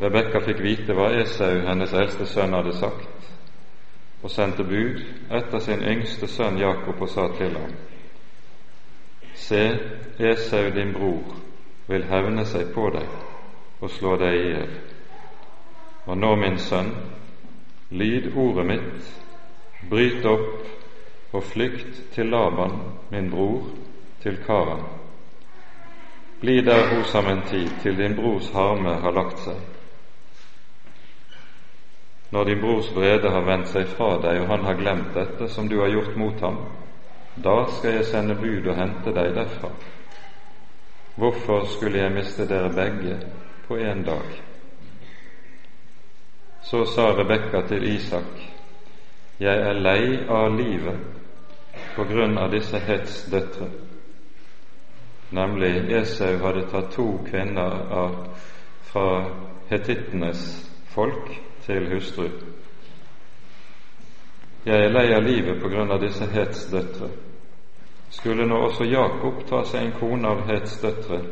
Rebekka 0.00 0.40
fikk 0.46 0.62
vite 0.62 0.94
hva 0.94 1.10
Esau, 1.18 1.60
hennes 1.66 1.92
eldste 1.92 2.26
sønn, 2.26 2.54
hadde 2.54 2.78
sagt, 2.78 3.30
og 4.22 4.30
sendte 4.30 4.64
bud 4.64 5.02
etter 5.30 5.58
sin 5.58 5.82
yngste 5.82 6.30
sønn 6.30 6.58
Jakob 6.62 7.02
og 7.02 7.08
sa 7.10 7.32
til 7.34 7.58
ham:" 7.58 7.89
Se, 9.40 9.62
Esau 10.18 10.70
din 10.74 10.92
bror 10.92 11.36
vil 11.88 12.04
hevne 12.10 12.44
seg 12.46 12.74
på 12.74 12.90
deg 12.94 13.08
og 13.80 13.90
slå 13.90 14.14
deg 14.20 14.36
i 14.36 14.46
hjel. 14.52 14.74
Og 16.06 16.18
nå, 16.18 16.34
min 16.36 16.58
sønn, 16.60 16.92
lyd 17.90 18.30
ordet 18.36 18.66
mitt, 18.68 19.10
bryt 19.90 20.26
opp 20.28 21.32
og 21.32 21.44
flykt 21.52 22.02
til 22.14 22.30
Laban, 22.30 22.76
min 23.10 23.30
bror, 23.32 23.68
til 24.22 24.36
Karan. 24.46 24.82
Bli 26.40 26.60
der 26.64 26.94
hos 26.94 27.12
ham 27.12 27.28
en 27.32 27.42
tid 27.48 27.68
til 27.82 27.96
din 27.96 28.16
brors 28.16 28.50
harme 28.52 28.94
har 29.02 29.12
lagt 29.12 29.40
seg. 29.44 29.56
Når 32.30 32.44
din 32.44 32.60
brors 32.60 32.92
vrede 32.94 33.30
har 33.30 33.44
vendt 33.44 33.68
seg 33.68 33.88
fra 33.96 34.14
deg, 34.22 34.42
og 34.42 34.52
han 34.52 34.64
har 34.64 34.78
glemt 34.78 35.14
dette 35.14 35.48
som 35.48 35.68
du 35.68 35.80
har 35.80 35.90
gjort 35.92 36.16
mot 36.16 36.40
ham, 36.40 36.60
da 37.36 37.66
skal 37.70 37.94
jeg 37.94 38.04
sende 38.04 38.34
bud 38.34 38.66
og 38.66 38.76
hente 38.76 39.14
deg 39.14 39.34
derfra. 39.34 39.70
Hvorfor 41.20 41.66
skulle 41.66 41.98
jeg 41.98 42.12
miste 42.12 42.46
dere 42.48 42.72
begge 42.74 43.18
på 43.68 43.76
én 43.76 44.04
dag? 44.04 44.42
Så 46.62 46.84
sa 46.84 47.10
Rebekka 47.12 47.66
til 47.68 47.82
Isak, 47.94 48.42
jeg 49.40 49.56
er 49.68 49.72
lei 49.72 50.18
av 50.28 50.56
livet 50.56 51.00
på 51.96 52.04
grunn 52.04 52.38
av 52.38 52.50
disse 52.52 52.78
Hets 52.78 53.24
døtre. 53.32 53.70
Nemlig 55.30 55.92
Esau 55.94 56.38
hadde 56.42 56.66
tatt 56.70 56.92
to 56.94 57.06
kvinner 57.28 57.76
av, 57.94 58.16
fra 58.90 59.24
hetittenes 59.70 60.42
folk 60.90 61.30
til 61.66 61.86
hustru. 61.92 62.28
Jeg 64.64 64.76
er 64.76 64.92
lei 64.92 65.06
av 65.16 65.24
livet 65.24 65.56
på 65.62 65.70
grunn 65.72 65.88
av 65.90 66.02
disse 66.02 66.26
Hets 66.34 66.66
døtre. 66.68 67.08
Skulle 68.12 68.44
nå 68.44 68.58
også 68.66 68.84
Jakob 68.84 69.38
ta 69.48 69.62
seg 69.64 69.86
en 69.86 69.94
kone 69.96 70.28
av 70.28 70.42
Hets 70.50 70.74
døtre, 70.82 71.22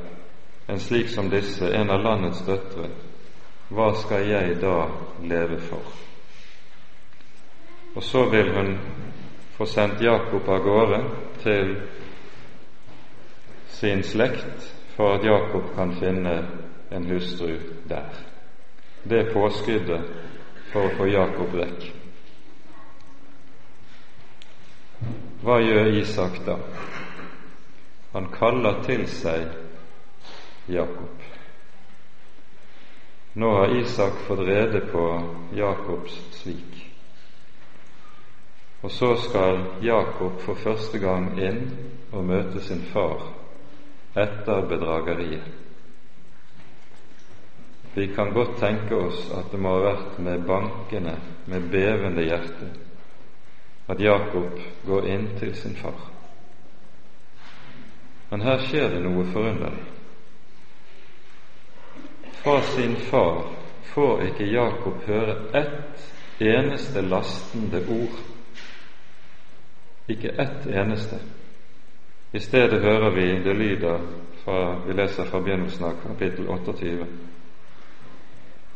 en 0.68 0.80
slik 0.80 1.10
som 1.12 1.28
disse, 1.28 1.68
en 1.68 1.90
av 1.92 2.00
landets 2.00 2.40
døtre, 2.46 2.88
hva 3.68 3.90
skal 4.00 4.24
jeg 4.30 4.56
da 4.62 4.78
leve 5.28 5.58
for? 5.60 5.92
Og 7.96 8.02
så 8.04 8.24
vil 8.32 8.48
hun 8.54 8.72
få 9.58 9.66
sendt 9.68 10.00
Jakob 10.00 10.48
av 10.48 10.64
gårde 10.64 11.02
til 11.42 11.76
sin 13.76 14.02
slekt 14.02 14.72
for 14.96 15.18
at 15.18 15.28
Jakob 15.28 15.68
kan 15.76 15.92
finne 16.00 16.38
en 16.90 17.10
hustru 17.12 17.58
der. 17.88 18.08
Det 19.04 19.28
påskuddet 19.34 20.08
for 20.72 20.88
å 20.88 20.96
få 20.96 21.12
Jakob 21.12 21.52
vekk. 21.60 21.90
Hva 25.38 25.60
gjør 25.62 25.92
Isak 26.00 26.40
da? 26.46 26.56
Han 28.12 28.24
kaller 28.34 28.80
til 28.82 29.04
seg 29.06 29.44
Jakob. 30.66 31.26
Nå 33.38 33.50
har 33.54 33.74
Isak 33.78 34.18
fått 34.26 34.42
rede 34.48 34.80
på 34.90 35.04
Jakobs 35.54 36.16
svik. 36.40 36.80
Og 38.82 38.90
så 38.90 39.12
skal 39.28 39.62
Jakob 39.82 40.40
for 40.42 40.58
første 40.58 40.98
gang 40.98 41.30
inn 41.38 41.62
og 42.10 42.26
møte 42.26 42.62
sin 42.64 42.82
far 42.90 43.22
etter 44.18 44.66
bedrageriet. 44.66 45.54
Vi 47.94 48.10
kan 48.14 48.34
godt 48.34 48.58
tenke 48.58 48.98
oss 49.06 49.30
at 49.38 49.54
det 49.54 49.62
må 49.62 49.76
ha 49.76 49.86
vært 49.86 50.18
med 50.22 50.44
bankende, 50.46 51.14
med 51.46 51.70
bevende 51.70 52.26
hjerte, 52.26 52.68
at 53.88 54.00
Jakob 54.00 54.60
går 54.86 55.06
inn 55.06 55.28
til 55.38 55.54
sin 55.56 55.76
far. 55.76 56.10
Men 58.30 58.44
her 58.44 58.60
skjer 58.66 58.90
det 58.92 59.00
noe 59.04 59.24
forunderlig. 59.32 59.86
Fra 62.42 62.60
sin 62.74 62.96
far 63.08 63.46
får 63.94 64.22
ikke 64.28 64.50
Jakob 64.52 65.00
høre 65.06 65.36
ett 65.56 66.12
eneste 66.40 67.02
lastende 67.02 67.80
ord. 67.88 68.20
Ikke 70.08 70.28
ett 70.28 70.66
eneste. 70.66 71.18
I 72.32 72.40
stedet 72.40 72.82
hører 72.82 73.10
vi 73.10 73.26
det 73.44 73.56
lyder 73.56 73.98
fra 74.44 74.78
vi 74.86 74.92
leser 74.92 75.24
fra 75.24 75.40
begynnelsen 75.40 75.84
av 75.84 75.96
kapittel 76.02 76.48
28. 76.48 77.06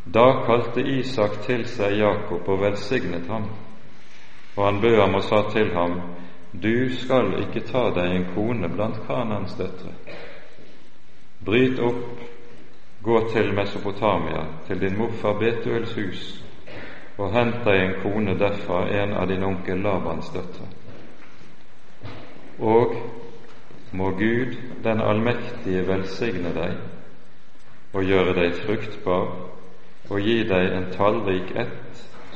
Da 0.04 0.26
kalte 0.46 0.80
Isak 0.80 1.38
til 1.46 1.64
seg 1.68 1.98
Jakob 2.00 2.48
og 2.48 2.60
velsignet 2.64 3.28
ham, 3.30 3.46
og 4.57 4.64
han 4.64 4.80
bød 4.80 5.00
ham 5.00 5.14
og 5.14 5.22
sa 5.22 5.42
til 5.53 5.72
ham, 5.74 6.00
Du 6.62 6.96
skal 6.96 7.32
ikke 7.40 7.61
ta 7.66 7.88
deg 7.96 8.11
en 8.12 8.26
kone 8.34 8.68
blant 8.68 8.98
Kanans 9.07 9.55
døtre. 9.57 9.92
Bryt 11.44 11.78
opp, 11.80 12.20
gå 13.03 13.20
til 13.32 13.55
Mesopotamia, 13.55 14.44
til 14.66 14.80
din 14.80 14.98
morfar 14.98 15.38
Betuels 15.38 15.94
hus, 15.94 16.44
og 17.18 17.32
hent 17.32 17.64
deg 17.64 17.80
en 17.80 17.94
kone 18.03 18.36
derfra, 18.38 18.84
en 19.03 19.14
av 19.16 19.28
din 19.28 19.44
onkel 19.44 19.80
Labans 19.80 20.28
døtre. 20.34 20.68
Og 22.59 22.94
må 23.92 24.11
Gud 24.11 24.57
den 24.84 25.00
allmektige 25.00 25.86
velsigne 25.88 26.53
deg 26.55 26.76
og 27.92 28.05
gjøre 28.09 28.34
deg 28.38 28.55
fruktbar 28.61 29.26
og 30.09 30.20
gi 30.20 30.42
deg 30.48 30.72
en 30.76 30.86
tallrik 30.94 31.50
ett, 31.57 31.82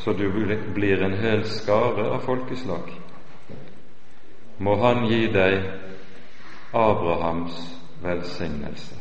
så 0.07 0.13
du 0.13 0.31
blir 0.75 1.03
en 1.03 1.19
hel 1.19 1.45
skare 1.45 2.11
av 2.11 2.21
folkeslag. 2.21 2.93
Må 4.59 4.77
Han 4.77 5.07
gi 5.11 5.27
deg 5.35 5.65
Abrahams 6.71 7.57
velsignelse, 8.03 8.95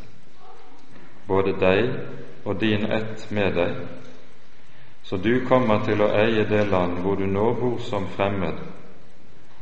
både 1.28 1.52
deg 1.60 1.92
og 2.44 2.58
din 2.58 2.90
ett 2.90 3.30
med 3.30 3.54
deg, 3.54 3.76
så 5.02 5.16
du 5.16 5.46
kommer 5.46 5.84
til 5.86 6.02
å 6.02 6.10
eie 6.10 6.42
det 6.50 6.64
land 6.72 6.98
hvor 7.04 7.14
du 7.14 7.26
nå 7.30 7.52
bor 7.54 7.78
som 7.78 8.08
fremmed, 8.16 8.58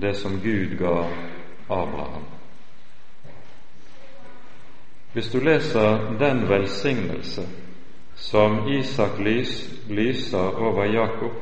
det 0.00 0.14
som 0.16 0.40
Gud 0.40 0.78
ga 0.80 0.94
Abraham. 1.68 2.24
Hvis 5.12 5.28
du 5.28 5.44
leser 5.44 6.16
den 6.18 6.48
velsignelse 6.48 7.44
som 8.16 8.68
Isak 8.68 9.18
lys, 9.18 9.70
lyser 9.88 10.60
over 10.60 10.84
Jakob 10.84 11.32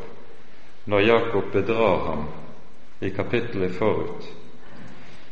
når 0.84 1.00
Jakob 1.00 1.52
bedrar 1.52 2.06
ham 2.06 2.24
i 3.00 3.10
kapittelet 3.10 3.74
forut, 3.74 4.24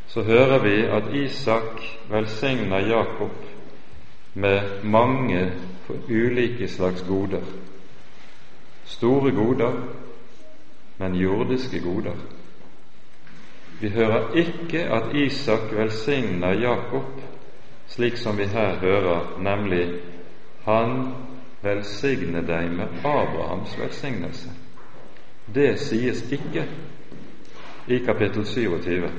så 0.07 0.23
hører 0.23 0.59
vi 0.63 0.75
at 0.85 1.13
Isak 1.13 1.81
velsigner 2.09 2.79
Jakob 2.79 3.31
med 4.33 4.83
mange 4.83 5.51
ulike 6.09 6.67
slags 6.67 7.03
goder. 7.07 7.43
Store 8.85 9.31
goder, 9.31 9.73
men 10.97 11.15
jordiske 11.15 11.79
goder. 11.79 12.15
Vi 13.81 13.89
hører 13.89 14.35
ikke 14.35 14.79
at 14.79 15.15
Isak 15.15 15.71
velsigner 15.71 16.53
Jakob 16.53 17.21
slik 17.91 18.17
som 18.17 18.37
vi 18.37 18.45
her 18.45 18.79
hører, 18.79 19.37
nemlig 19.39 20.01
Han 20.65 21.13
velsigne 21.61 22.41
deg 22.47 22.71
med 22.71 23.05
Abrahams 23.05 23.77
velsignelse. 23.79 24.49
Det 25.53 25.79
sies 25.79 26.23
ikke 26.31 26.65
i 27.87 27.99
kapittel 28.05 28.45
27. 28.45 29.11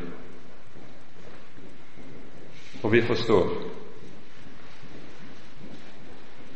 Og 2.83 2.93
vi 2.93 3.03
forstår 3.03 3.53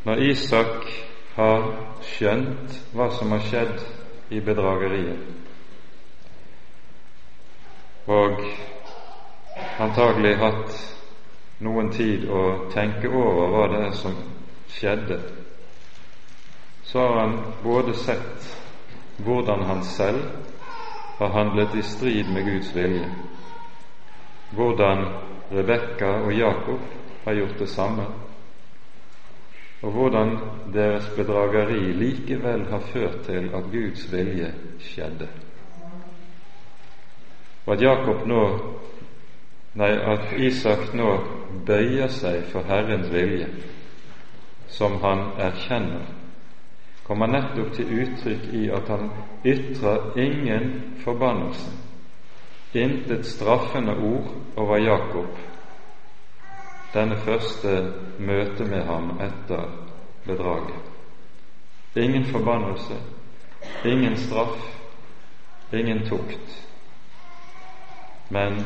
når 0.05 0.22
Isak 0.22 0.87
har 1.34 1.64
skjønt 2.07 2.76
hva 2.95 3.09
som 3.18 3.32
har 3.34 3.43
skjedd 3.43 3.80
i 4.30 4.41
bedrageriet, 4.41 5.18
og 8.07 8.39
antagelig 9.82 10.37
hatt 10.39 10.76
noen 11.66 11.91
tid 11.95 12.28
å 12.30 12.45
tenke 12.70 13.11
over 13.11 13.51
hva 13.51 13.66
det 13.72 13.82
er 13.89 13.99
som 13.99 14.14
skjedde, 14.70 15.18
så 16.87 16.99
har 16.99 17.20
han 17.20 17.39
både 17.62 17.95
sett 17.95 18.59
hvordan 19.16 19.62
han 19.62 19.82
selv 19.84 20.22
har 21.18 21.28
handlet 21.28 21.74
i 21.74 21.82
strid 21.82 22.28
med 22.32 22.45
Guds 22.45 22.76
vilje, 22.76 23.09
hvordan 24.51 25.05
Rebekka 25.51 26.07
og 26.07 26.32
Jakob 26.32 26.80
har 27.24 27.34
gjort 27.34 27.59
det 27.59 27.68
samme, 27.68 28.05
og 29.82 29.93
hvordan 29.93 30.39
deres 30.74 31.09
bedrageri 31.16 31.93
likevel 31.93 32.66
har 32.70 32.80
ført 32.93 33.20
til 33.26 33.51
at 33.55 33.70
Guds 33.72 34.12
vilje 34.12 34.53
skjedde. 34.80 35.28
Og 37.66 37.72
at 37.74 37.82
Jakob 37.82 38.26
nå 38.26 38.43
Nei, 39.76 39.91
at 39.93 40.30
Isak 40.41 40.95
nå 40.97 41.11
bøyer 41.68 42.09
seg 42.09 42.47
for 42.49 42.64
Herrens 42.64 43.11
vilje, 43.12 43.51
som 44.72 44.95
han 45.03 45.34
erkjenner, 45.37 46.15
kommer 47.07 47.26
nettopp 47.26 47.72
til 47.76 47.90
uttrykk 48.02 48.46
i 48.59 48.64
at 48.74 48.88
han 48.90 49.11
ytrer 49.46 50.16
ingen 50.18 50.72
forbannelse, 51.04 51.70
intet 52.74 53.26
straffende 53.26 53.94
ord 53.94 54.32
over 54.57 54.76
Jakob, 54.82 55.38
denne 56.94 57.16
første 57.16 57.76
møte 58.18 58.64
med 58.64 58.82
ham 58.88 59.20
etter 59.20 59.68
bedraget. 60.26 60.82
Ingen 61.96 62.24
forbannelse, 62.24 62.98
ingen 63.84 64.16
straff, 64.16 64.59
ingen 65.72 66.04
tukt, 66.09 66.59
men 68.30 68.61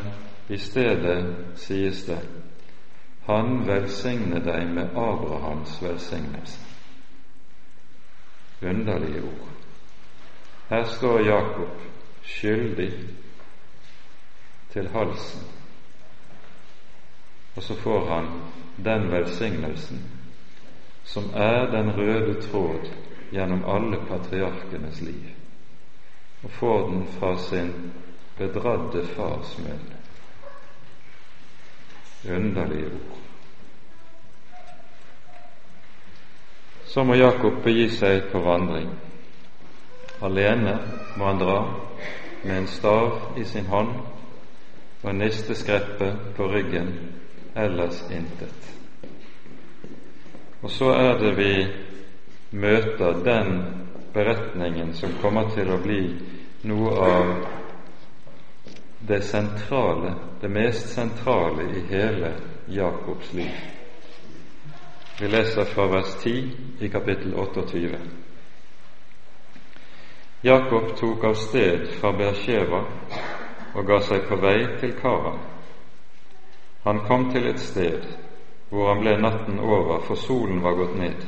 i 0.48 0.56
stedet 0.56 1.36
sies 1.56 2.04
det 2.04 2.18
Han 3.26 3.66
velsigne 3.66 4.40
deg 4.42 4.72
med 4.74 4.96
Abrahams 4.96 5.76
velsignelse. 5.82 6.69
Underlige 8.62 9.22
ord. 9.22 9.48
Her 10.68 10.84
står 10.84 11.20
Jakob 11.20 11.80
skyldig 12.22 12.92
til 14.72 14.88
halsen, 14.88 15.40
og 17.56 17.62
så 17.62 17.74
får 17.74 18.14
han 18.14 18.26
den 18.84 19.10
velsignelsen 19.10 20.10
som 21.04 21.24
er 21.34 21.70
den 21.70 21.96
røde 21.96 22.40
tråd 22.42 22.90
gjennom 23.32 23.64
alle 23.66 23.98
patriarkenes 24.08 25.00
liv, 25.00 25.24
og 26.42 26.50
får 26.50 26.88
den 26.88 27.06
fra 27.06 27.38
sin 27.38 27.92
bedradde 28.38 29.06
fars 29.06 29.58
munn 29.58 29.90
underlige 32.28 32.86
ord. 32.86 33.19
Så 36.90 37.04
må 37.04 37.14
Jakob 37.14 37.60
begi 37.62 37.86
seg 37.94 38.24
på 38.32 38.40
vandring. 38.42 38.88
Alene 40.26 40.72
må 41.14 41.28
han 41.28 41.38
dra 41.38 41.58
med 42.42 42.56
en 42.56 42.66
stav 42.66 43.38
i 43.38 43.44
sin 43.46 43.68
hånd 43.70 43.92
og 45.04 45.14
nisteskreppet 45.14 45.14
nisteskreppe 45.14 46.10
på 46.36 46.48
ryggen, 46.50 46.90
ellers 47.54 48.02
intet. 48.10 48.68
Og 50.62 50.70
så 50.70 50.90
er 50.98 51.14
det 51.22 51.32
vi 51.38 51.54
møter 52.50 53.22
den 53.24 53.64
beretningen 54.12 54.90
som 54.98 55.14
kommer 55.22 55.48
til 55.54 55.70
å 55.70 55.78
bli 55.80 56.02
noe 56.66 56.94
av 57.06 57.34
det 59.08 59.22
sentrale, 59.24 60.16
det 60.42 60.50
mest 60.50 60.90
sentrale 60.94 61.70
i 61.70 61.86
hele 61.94 62.34
Jakobs 62.68 63.32
liv. 63.32 63.79
Vi 65.20 65.28
leser 65.28 65.64
fra 65.64 65.86
vers 65.86 66.14
10 66.22 66.50
i 66.78 66.88
kapittel 66.88 67.34
28. 67.34 67.98
Jakob 70.40 70.96
tok 70.96 71.24
av 71.24 71.34
sted 71.34 71.88
fra 72.00 72.12
Beersheva 72.16 72.78
og 73.74 73.82
ga 73.84 73.98
seg 74.00 74.22
på 74.28 74.38
vei 74.40 74.62
til 74.80 74.94
Kara. 74.96 75.34
Han 76.86 77.02
kom 77.04 77.26
til 77.34 77.50
et 77.50 77.60
sted 77.60 78.06
hvor 78.70 78.88
han 78.88 79.02
ble 79.02 79.18
natten 79.20 79.58
over, 79.60 80.00
for 80.06 80.16
solen 80.16 80.62
var 80.64 80.78
gått 80.78 80.96
ned. 80.96 81.26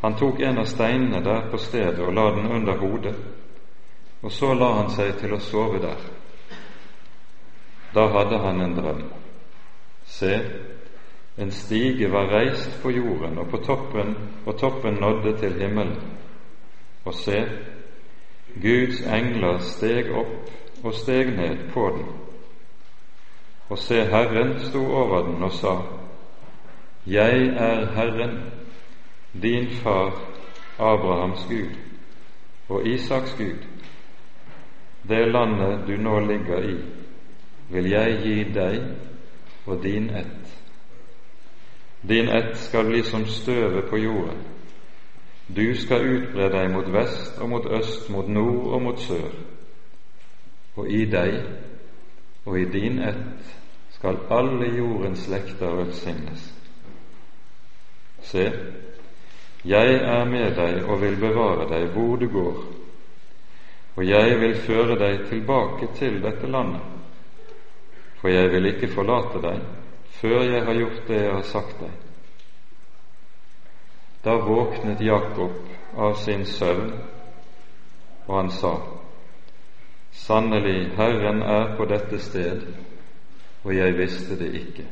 Han 0.00 0.16
tok 0.18 0.40
en 0.42 0.58
av 0.58 0.66
steinene 0.66 1.20
der 1.22 1.46
på 1.52 1.60
stedet 1.62 2.02
og 2.02 2.16
la 2.18 2.24
den 2.34 2.50
under 2.50 2.80
hodet, 2.82 3.14
og 4.22 4.32
så 4.32 4.50
la 4.58 4.72
han 4.80 4.90
seg 4.90 5.14
til 5.20 5.36
å 5.36 5.38
sove 5.38 5.78
der. 5.86 6.02
Da 7.94 8.08
hadde 8.16 8.42
han 8.42 8.64
en 8.66 8.74
drøm. 8.80 9.06
Se, 10.18 10.34
en 11.38 11.50
stige 11.50 12.12
var 12.12 12.26
reist 12.34 12.82
på 12.82 12.90
jorden, 12.90 13.38
og 13.38 13.48
på 13.48 13.56
toppen, 13.56 14.16
og 14.46 14.58
toppen 14.58 14.94
nådde 14.94 15.38
til 15.38 15.60
himmelen. 15.62 15.96
Og 17.04 17.14
se, 17.14 17.44
Guds 18.62 19.00
engler 19.00 19.58
steg 19.58 20.10
opp 20.10 20.84
og 20.84 20.94
steg 20.94 21.30
ned 21.36 21.70
på 21.72 21.90
den. 21.96 22.08
Og 23.68 23.78
se, 23.78 24.04
Herren 24.04 24.58
sto 24.60 24.82
over 24.86 25.26
den 25.26 25.42
og 25.42 25.52
sa, 25.52 25.76
Jeg 27.06 27.46
er 27.46 27.86
Herren, 27.94 28.40
din 29.42 29.70
far 29.70 30.20
Abrahams 30.78 31.46
Gud 31.48 31.76
og 32.68 32.86
Isaks 32.86 33.34
Gud. 33.38 33.64
Det 35.08 35.32
landet 35.32 35.86
du 35.86 35.96
nå 36.02 36.20
ligger 36.20 36.62
i, 36.62 36.76
vil 37.70 37.90
jeg 37.90 38.18
gi 38.22 38.42
deg 38.54 38.82
og 39.66 39.82
din 39.82 40.10
ett. 40.10 40.37
Din 42.00 42.28
ett 42.28 42.56
skal 42.56 42.86
bli 42.86 43.02
som 43.02 43.26
støvet 43.26 43.90
på 43.90 43.98
jorden. 43.98 44.38
Du 45.48 45.74
skal 45.74 46.04
utbre 46.04 46.50
deg 46.52 46.70
mot 46.70 46.88
vest 46.92 47.38
og 47.40 47.48
mot 47.48 47.66
øst, 47.66 48.10
mot 48.10 48.28
nord 48.28 48.66
og 48.74 48.82
mot 48.82 49.00
sør. 49.00 49.30
Og 50.76 50.90
i 50.90 51.04
deg 51.10 51.40
og 52.44 52.58
i 52.60 52.64
din 52.64 53.00
ett 53.02 53.54
skal 53.90 54.20
alle 54.30 54.68
jordens 54.76 55.24
slekter 55.24 55.74
velsignes. 55.80 56.44
Se, 58.22 58.44
jeg 59.64 59.94
er 59.94 60.24
med 60.24 60.54
deg 60.54 60.84
og 60.84 61.00
vil 61.02 61.16
bevare 61.18 61.66
deg 61.70 61.88
hvor 61.96 62.16
du 62.16 62.28
går, 62.30 62.60
og 63.96 64.06
jeg 64.06 64.40
vil 64.40 64.54
føre 64.62 64.98
deg 65.00 65.26
tilbake 65.30 65.88
til 65.98 66.20
dette 66.22 66.46
landet, 66.46 66.84
for 68.20 68.30
jeg 68.30 68.52
vil 68.52 68.70
ikke 68.70 68.92
forlate 68.94 69.42
deg 69.42 69.87
før 70.20 70.42
jeg 70.42 70.64
har 70.64 70.74
gjort 70.74 71.08
det 71.08 71.22
jeg 71.22 71.32
har 71.32 71.46
sagt 71.46 71.80
deg. 71.80 71.96
Da 74.24 74.34
våknet 74.42 75.00
Jakob 75.00 75.54
av 75.96 76.14
sin 76.18 76.44
søvn, 76.46 76.92
og 78.26 78.36
han 78.36 78.50
sa, 78.50 78.74
Sannelig, 80.12 80.90
Herren 80.96 81.42
er 81.42 81.76
på 81.76 81.84
dette 81.88 82.18
sted, 82.18 82.64
og 83.64 83.74
jeg 83.76 83.96
visste 83.98 84.38
det 84.38 84.48
ikke. 84.58 84.86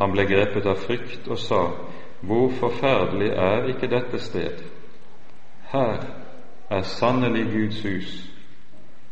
Han 0.00 0.12
ble 0.12 0.26
grepet 0.26 0.66
av 0.66 0.80
frykt 0.82 1.28
og 1.28 1.38
sa, 1.38 1.62
Hvor 2.24 2.50
forferdelig 2.58 3.30
er 3.36 3.68
ikke 3.68 3.90
dette 3.92 4.18
sted? 4.18 4.62
Her 5.70 6.06
er 6.70 6.82
sannelig 6.82 7.44
Guds 7.52 7.82
hus, 7.82 8.12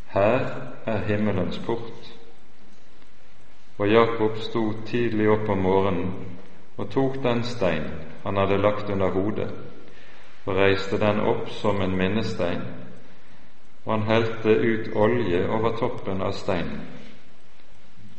her 0.09 0.47
er 0.87 1.05
himmelens 1.07 1.59
port. 1.67 1.92
Og 3.79 3.89
Jakob 3.89 4.37
sto 4.37 4.73
tidlig 4.87 5.31
opp 5.31 5.49
om 5.49 5.63
morgenen 5.65 6.13
og 6.77 6.91
tok 6.91 7.23
den 7.25 7.43
stein 7.45 7.89
han 8.23 8.37
hadde 8.37 8.61
lagt 8.63 8.91
under 8.91 9.11
hodet, 9.11 9.49
og 10.47 10.57
reiste 10.57 10.99
den 10.99 11.21
opp 11.21 11.49
som 11.51 11.81
en 11.83 11.97
minnestein, 11.99 12.63
og 13.85 13.93
han 13.93 14.07
helte 14.07 14.55
ut 14.55 14.93
olje 14.95 15.41
over 15.49 15.77
toppen 15.79 16.23
av 16.23 16.37
steinen. 16.39 16.85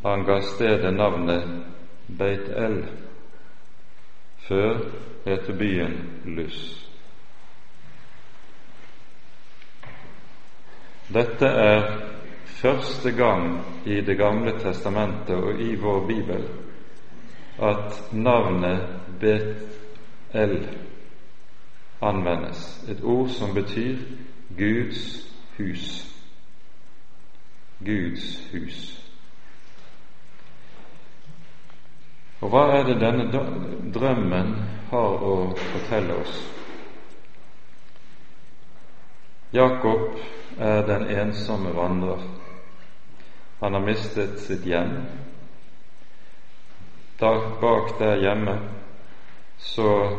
Han 0.04 0.26
ga 0.28 0.42
stedet 0.44 0.92
navnet 0.94 1.48
Beit 2.08 2.50
El. 2.50 2.82
Før 4.44 4.82
het 5.26 5.48
byen 5.58 5.94
Lus. 6.26 6.90
Dette 11.14 11.48
er 11.48 11.86
første 12.64 13.12
gang 13.12 13.60
i 13.86 14.02
Det 14.02 14.18
gamle 14.18 14.52
testamentet 14.60 15.36
og 15.36 15.60
i 15.62 15.76
vår 15.76 16.08
bibel 16.08 16.44
at 17.60 18.14
navnet 18.14 18.88
Bet 19.20 19.58
El 20.34 20.70
anvendes, 22.02 22.86
et 22.90 23.04
ord 23.04 23.30
som 23.30 23.54
betyr 23.54 23.98
Guds 24.58 25.30
hus. 25.58 26.16
Guds 27.86 28.50
hus. 28.52 28.80
Og 32.42 32.50
hva 32.50 32.64
er 32.78 32.88
det 32.88 33.00
denne 33.00 33.28
drømmen 33.94 34.56
har 34.90 35.24
å 35.24 35.36
fortelle 35.56 36.16
oss? 36.24 36.40
Jakob 39.54 40.18
er 40.60 40.82
den 40.88 41.08
ensomme 41.14 41.76
vandrer. 41.76 42.43
Han 43.64 43.74
har 43.74 43.82
mistet 43.82 44.40
sitt 44.40 44.66
hjem. 44.66 44.90
Bak 47.62 47.94
der 48.00 48.18
hjemme 48.20 48.58
så 49.58 50.18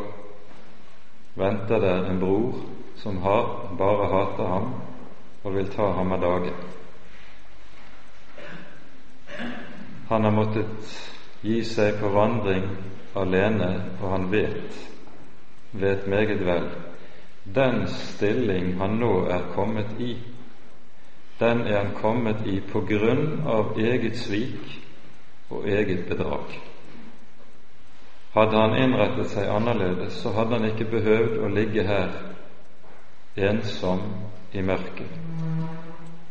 venter 1.34 1.80
det 1.80 1.92
en 2.08 2.20
bror 2.20 2.54
som 2.96 3.18
har, 3.22 3.68
bare 3.78 4.08
hater 4.14 4.48
ham 4.48 4.72
og 5.42 5.54
vil 5.58 5.68
ta 5.76 5.90
ham 5.92 6.16
av 6.16 6.24
dage. 6.24 6.54
Han 10.08 10.24
har 10.24 10.32
måttet 10.40 10.96
gi 11.44 11.60
seg 11.68 12.00
på 12.00 12.16
vandring 12.16 12.64
alene, 13.12 13.74
og 14.00 14.10
han 14.10 14.30
vet, 14.32 14.84
vet 15.72 16.08
meget 16.08 16.40
vel, 16.48 16.70
den 17.44 17.84
stilling 17.92 18.78
han 18.80 18.96
nå 19.04 19.26
er 19.28 19.50
kommet 19.52 20.00
i, 20.00 20.14
den 21.44 21.66
er 21.66 21.78
han 21.78 21.94
kommet 22.00 22.46
i 22.46 22.60
på 22.72 22.80
grunn 22.88 23.42
av 23.46 23.78
eget 23.78 24.16
svik 24.16 24.78
og 25.50 25.68
eget 25.68 26.06
bedrag. 26.08 26.54
Hadde 28.34 28.58
han 28.58 28.76
innrettet 28.82 29.30
seg 29.30 29.50
annerledes, 29.50 30.16
så 30.22 30.32
hadde 30.34 30.58
han 30.58 30.70
ikke 30.72 30.88
behøvd 30.96 31.36
å 31.44 31.50
ligge 31.54 31.84
her 31.86 32.16
ensom 33.50 34.02
i 34.54 34.62
mørket, 34.62 35.20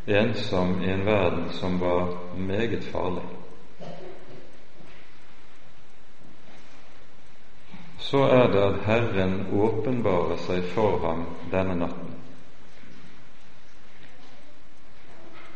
ensom 0.07 0.75
i 0.83 0.91
en 0.91 1.05
verden 1.07 1.47
som 1.59 1.79
var 1.79 2.17
meget 2.35 2.83
farlig. 2.91 3.23
Så 8.03 8.25
er 8.27 8.51
det 8.51 8.63
at 8.63 8.81
Herren 8.85 9.37
åpenbarer 9.55 10.41
seg 10.43 10.67
for 10.75 10.99
ham 11.05 11.23
denne 11.51 11.79
natten. 11.85 12.12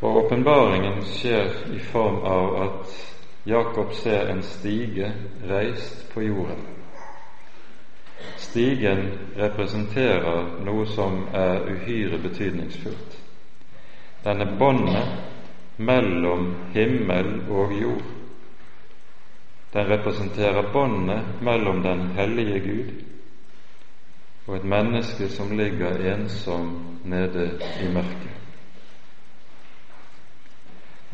Og 0.01 0.17
åpenbaringen 0.17 1.01
skjer 1.05 1.53
i 1.73 1.79
form 1.79 2.19
av 2.23 2.55
at 2.61 2.97
Jakob 3.47 3.93
ser 3.93 4.27
en 4.29 4.43
stige 4.43 5.11
reist 5.49 6.13
på 6.13 6.21
jorden. 6.21 6.65
Stigen 8.37 9.07
representerer 9.37 10.51
noe 10.65 10.85
som 10.89 11.23
er 11.33 11.65
uhyre 11.71 12.19
betydningsfullt. 12.21 13.17
Den 14.23 14.41
er 14.41 14.53
båndet 14.59 15.09
mellom 15.77 16.55
himmel 16.73 17.33
og 17.49 17.73
jord. 17.81 18.07
Den 19.73 19.89
representerer 19.89 20.71
båndet 20.73 21.41
mellom 21.41 21.83
den 21.83 22.07
hellige 22.17 22.59
Gud 22.59 22.95
og 24.47 24.55
et 24.55 24.63
menneske 24.63 25.27
som 25.29 25.57
ligger 25.57 25.99
ensom 26.13 26.69
nede 27.03 27.49
i 27.83 27.91
mørket. 27.93 28.36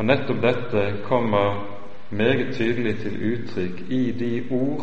Og 0.03 0.07
nettopp 0.07 0.41
dette 0.43 0.81
kommer 1.05 1.77
meget 2.11 2.55
tydelig 2.55 2.97
til 2.99 3.13
uttrykk 3.23 3.77
i 3.89 4.11
de 4.11 4.47
ord 4.51 4.81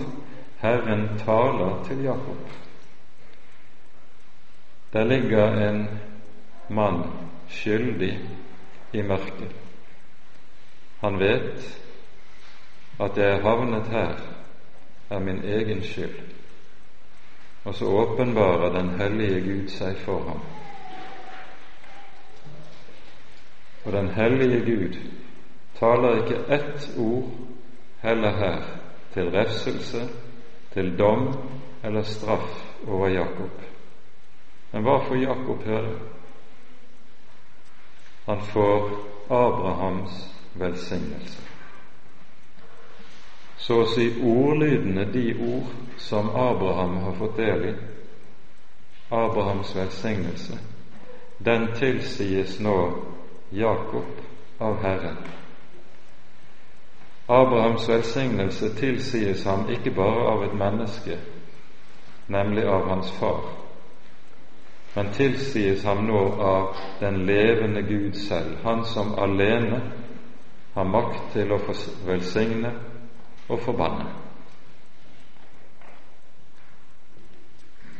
Herren 0.63 1.03
taler 1.19 1.85
til 1.85 1.99
Jakob. 2.03 2.55
Der 4.93 5.05
ligger 5.05 5.69
en 5.69 5.89
mann 6.71 7.03
skyldig 7.49 8.19
i 8.93 9.03
mørket. 9.03 9.53
Han 11.01 11.19
vet 11.19 11.69
at 13.01 13.17
jeg 13.17 13.29
er 13.31 13.43
havnet 13.43 13.87
her 13.93 14.17
er 15.11 15.19
min 15.19 15.45
egen 15.45 15.83
skyld. 15.83 16.17
Og 17.65 17.75
så 17.75 17.85
åpenbarer 17.85 18.73
den 18.81 18.91
hellige 19.01 19.41
Gud 19.41 19.69
seg 19.69 19.97
for 19.97 20.25
ham. 20.29 20.60
Og 23.85 23.93
den 23.93 24.09
hellige 24.09 24.61
Gud 24.61 24.97
taler 25.79 26.23
ikke 26.23 26.55
ett 26.55 26.95
ord 26.99 27.31
heller 28.03 28.37
her 28.37 28.63
til 29.13 29.31
refselse, 29.31 30.09
til 30.73 30.99
dom 30.99 31.35
eller 31.85 32.03
straff 32.03 32.65
over 32.87 33.09
Jakob. 33.09 33.63
Men 34.73 34.83
hva 34.83 34.99
får 35.05 35.17
Jakob 35.17 35.65
høre? 35.65 35.95
Han 38.27 38.41
får 38.53 38.91
Abrahams 39.31 40.27
velsignelse. 40.55 41.43
Så 43.61 43.81
å 43.83 43.89
si 43.93 44.07
ordlydene 44.25 45.05
de 45.13 45.25
ord 45.37 45.73
som 46.01 46.31
Abraham 46.31 46.97
har 47.05 47.17
fått 47.19 47.37
del 47.37 47.65
i, 47.71 47.73
Abrahams 49.11 49.75
velsignelse, 49.77 50.59
den 51.45 51.67
tilsies 51.77 52.61
nå 52.61 52.77
Jakob 53.51 54.05
av 54.59 54.83
Herren. 54.83 55.17
Abrahams 57.27 57.89
velsignelse 57.89 58.75
tilsies 58.75 59.45
ham 59.45 59.69
ikke 59.71 59.91
bare 59.95 60.27
av 60.33 60.45
et 60.45 60.55
menneske, 60.55 61.19
nemlig 62.27 62.65
av 62.67 62.89
hans 62.89 63.13
far, 63.19 63.45
men 64.97 65.13
tilsies 65.15 65.85
ham 65.85 66.05
nå 66.07 66.23
av 66.43 66.75
den 67.01 67.25
levende 67.27 67.83
Gud 67.83 68.19
selv, 68.19 68.57
han 68.65 68.85
som 68.85 69.15
alene 69.19 69.81
har 70.75 70.91
makt 70.91 71.33
til 71.33 71.55
å 71.55 71.61
velsigne 72.07 72.75
og 73.49 73.63
forbanne. 73.63 74.11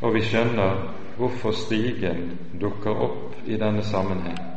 Og 0.03 0.15
vi 0.15 0.27
skjønner 0.27 0.87
hvorfor 1.19 1.55
stigen 1.55 2.39
dukker 2.61 3.03
opp 3.07 3.43
i 3.47 3.59
denne 3.61 3.83
sammenheng. 3.87 4.50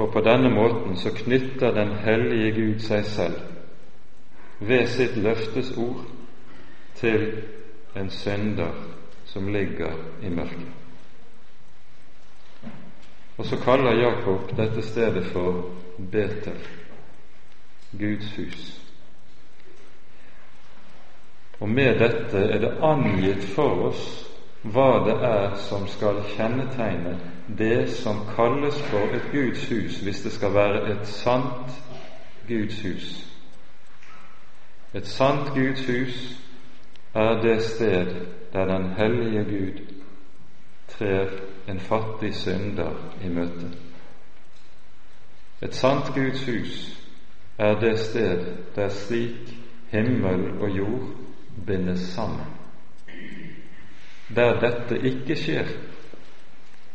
For 0.00 0.06
på 0.06 0.20
denne 0.20 0.48
måten 0.48 0.96
så 0.96 1.10
knytter 1.12 1.74
den 1.76 1.90
hellige 1.92 2.52
Gud 2.56 2.78
seg 2.80 3.04
selv 3.04 3.40
ved 4.60 4.86
sitt 4.88 5.18
løftes 5.20 5.74
ord 5.76 6.06
til 6.96 7.26
en 7.96 8.08
synder 8.10 8.72
som 9.28 9.50
ligger 9.52 9.92
i 10.24 10.30
mørket. 10.32 10.70
Og 13.36 13.44
så 13.44 13.60
kaller 13.60 14.00
Jakob 14.00 14.56
dette 14.56 14.82
stedet 14.88 15.26
for 15.34 15.68
Betel, 15.98 16.64
Guds 17.92 18.32
hus. 18.36 18.80
Og 21.60 21.68
med 21.68 22.00
dette 22.00 22.38
er 22.38 22.58
det 22.64 22.76
angitt 22.80 23.44
for 23.52 23.90
oss 23.90 24.29
hva 24.62 25.04
det 25.06 25.16
er 25.24 25.54
som 25.56 25.86
skal 25.88 26.22
kjennetegne 26.36 27.18
det 27.58 27.88
som 27.90 28.26
kalles 28.36 28.82
for 28.90 29.14
et 29.16 29.30
Guds 29.32 29.68
hus, 29.68 30.00
hvis 30.00 30.22
det 30.22 30.32
skal 30.32 30.54
være 30.54 30.90
et 30.90 31.06
sant 31.06 31.72
Guds 32.48 32.82
hus. 32.82 33.26
Et 34.94 35.06
sant 35.06 35.54
Guds 35.54 35.86
hus 35.86 36.36
er 37.14 37.40
det 37.42 37.62
sted 37.62 38.06
der 38.52 38.64
den 38.64 38.92
hellige 38.92 39.44
Gud 39.44 39.94
trer 40.88 41.26
en 41.68 41.80
fattig 41.80 42.34
synder 42.34 43.14
i 43.24 43.28
møte. 43.28 43.70
Et 45.62 45.74
sant 45.74 46.14
Guds 46.14 46.46
hus 46.46 47.02
er 47.58 47.80
det 47.80 47.98
sted 47.98 48.56
der 48.76 48.88
slik 48.88 49.56
himmel 49.90 50.60
og 50.60 50.76
jord 50.76 51.08
bindes 51.66 52.00
sammen. 52.00 52.59
Der 54.36 54.60
dette 54.60 54.98
ikke 55.06 55.36
skjer, 55.36 55.66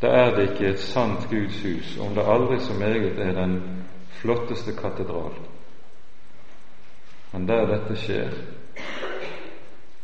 da 0.02 0.08
er 0.08 0.36
det 0.36 0.50
ikke 0.50 0.70
et 0.70 0.80
sant 0.80 1.28
Guds 1.30 1.62
hus, 1.64 1.98
om 2.00 2.16
det 2.16 2.24
aldri 2.28 2.60
så 2.60 2.74
meget 2.74 3.20
er 3.20 3.32
den 3.32 3.86
flotteste 4.10 4.72
katedral. 4.72 5.34
Men 7.34 7.48
der 7.48 7.66
dette 7.66 7.96
skjer, 8.00 8.30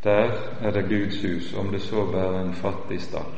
der 0.03 0.32
er 0.61 0.71
det 0.71 0.89
Guds 0.89 1.21
hus, 1.21 1.53
om 1.53 1.71
det 1.71 1.82
så 1.82 2.05
bare 2.11 2.41
en 2.41 2.53
fattig 2.53 3.01
stall. 3.01 3.32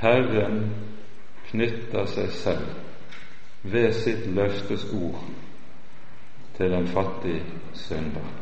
Herren 0.00 0.74
knytter 1.48 2.04
seg 2.06 2.28
selv 2.32 2.68
ved 3.62 3.92
sitt 3.92 4.28
løftes 4.30 4.84
ord 4.94 5.24
til 6.58 6.74
en 6.74 6.86
fattig 6.86 7.40
synder. 7.74 8.37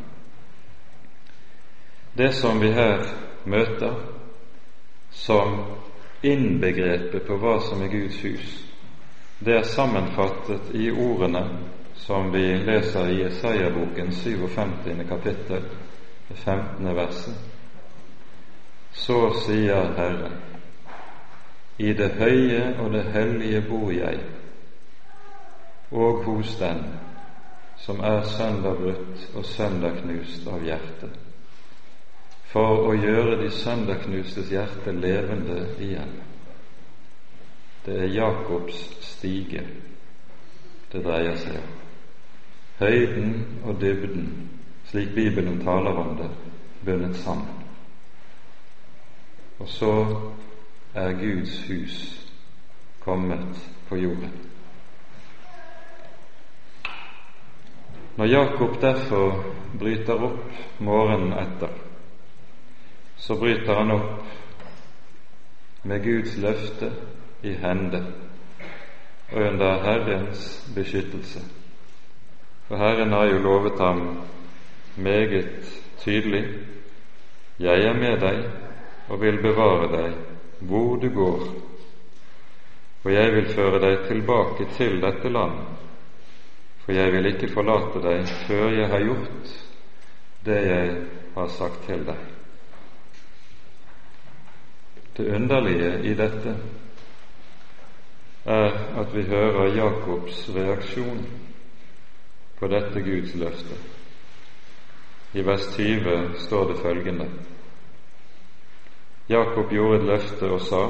Det 2.17 2.31
som 2.31 2.59
vi 2.59 2.71
her 2.71 3.03
møter 3.45 3.93
som 5.11 5.59
innbegrepet 6.23 7.27
på 7.27 7.35
hva 7.37 7.59
som 7.61 7.83
er 7.85 7.91
Guds 7.91 8.21
hus, 8.25 8.53
det 9.39 9.53
er 9.53 9.67
sammenfattet 9.69 10.71
i 10.73 10.87
ordene 10.91 11.43
som 12.01 12.31
vi 12.33 12.41
leser 12.65 13.11
i 13.11 13.19
Jesaja-boken 13.21 14.09
57. 14.11 15.05
kapittel, 15.09 15.67
15. 16.33 16.95
verset. 16.95 17.37
Så 18.91 19.19
sier 19.45 19.93
Herren, 19.99 20.41
i 21.77 21.93
det 21.93 22.09
høye 22.17 22.73
og 22.79 22.91
det 22.97 23.03
hellige 23.13 23.61
bor 23.69 23.93
jeg, 23.93 24.17
og 25.91 26.25
hos 26.25 26.57
den 26.57 26.81
som 27.77 28.01
er 28.01 28.25
sønderbrutt 28.25 29.29
og 29.35 29.45
sønderknust 29.45 30.49
av 30.49 30.65
hjertet, 30.65 31.26
for 32.57 32.87
å 32.89 32.93
gjøre 32.97 33.35
de 33.37 33.49
sønderknustes 33.53 34.47
hjerte 34.49 34.89
levende 34.95 35.59
igjen. 35.83 36.15
Det 37.85 37.99
er 38.01 38.15
Jakobs 38.15 38.79
stige 39.05 39.61
det 40.89 41.03
dreier 41.05 41.37
seg 41.37 41.59
om. 41.59 41.75
Høyden 42.79 43.31
og 43.61 43.77
dybden, 43.81 44.27
slik 44.89 45.13
Bibelen 45.13 45.61
taler 45.61 46.01
om 46.01 46.15
det, 46.17 46.31
bundet 46.85 47.17
sammen. 47.21 47.63
Og 49.61 49.69
så 49.69 49.93
er 50.97 51.17
Guds 51.21 51.59
hus 51.69 51.97
kommet 53.05 53.65
på 53.89 54.01
jorden. 54.01 54.33
Når 58.17 58.33
Jakob 58.33 58.79
derfor 58.81 59.43
bryter 59.77 60.25
opp 60.31 60.81
morgenen 60.81 61.37
etter, 61.37 61.83
så 63.17 63.35
bryter 63.35 63.73
han 63.73 63.91
opp 63.91 64.23
med 65.87 66.03
Guds 66.03 66.37
løfte 66.37 66.91
i 67.41 67.53
hende 67.61 68.01
og 69.31 69.41
under 69.41 69.83
Herrens 69.83 70.43
beskyttelse. 70.75 71.41
For 72.67 72.77
Herren 72.77 73.11
har 73.11 73.25
jo 73.25 73.39
lovet 73.43 73.79
ham 73.79 74.01
meget 74.95 75.83
tydelig 75.99 76.45
Jeg 77.59 77.83
er 77.89 77.93
med 77.93 78.19
deg 78.21 78.43
og 79.09 79.21
vil 79.21 79.41
bevare 79.41 79.87
deg 79.91 80.13
hvor 80.69 80.95
du 81.01 81.09
går, 81.13 81.41
og 83.03 83.13
jeg 83.13 83.33
vil 83.33 83.49
føre 83.53 83.79
deg 83.81 84.07
tilbake 84.07 84.65
til 84.77 85.01
dette 85.01 85.29
land 85.29 85.57
for 86.87 86.95
jeg 86.95 87.11
vil 87.11 87.25
ikke 87.27 87.49
forlate 87.51 87.99
deg 87.99 88.29
før 88.47 88.69
jeg 88.71 88.87
har 88.87 89.01
gjort 89.03 89.49
det 90.47 90.59
jeg 90.69 90.91
har 91.35 91.49
sagt 91.51 91.81
til 91.83 92.05
deg. 92.07 92.36
Det 95.17 95.35
underlige 95.35 96.03
i 96.03 96.13
dette 96.13 96.55
er 98.45 98.71
at 99.01 99.15
vi 99.15 99.23
hører 99.23 99.75
Jakobs 99.75 100.49
reaksjon 100.55 101.25
på 102.59 102.67
dette 102.67 103.01
Guds 103.01 103.35
løfte. 103.35 103.79
I 105.33 105.45
vers 105.45 105.65
20 105.73 106.39
står 106.39 106.67
det 106.71 106.77
følgende 106.81 107.29
Jakob 109.29 109.69
gjorde 109.71 109.99
et 109.99 110.05
løfte 110.05 110.51
og 110.51 110.61
sa:" 110.61 110.83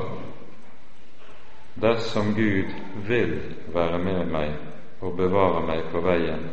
Dersom 1.81 2.35
Gud 2.35 2.73
vil 3.07 3.55
være 3.73 3.97
med 4.03 4.25
meg 4.25 4.53
og 5.01 5.17
bevare 5.17 5.65
meg 5.65 5.83
på 5.91 6.01
veien, 6.01 6.47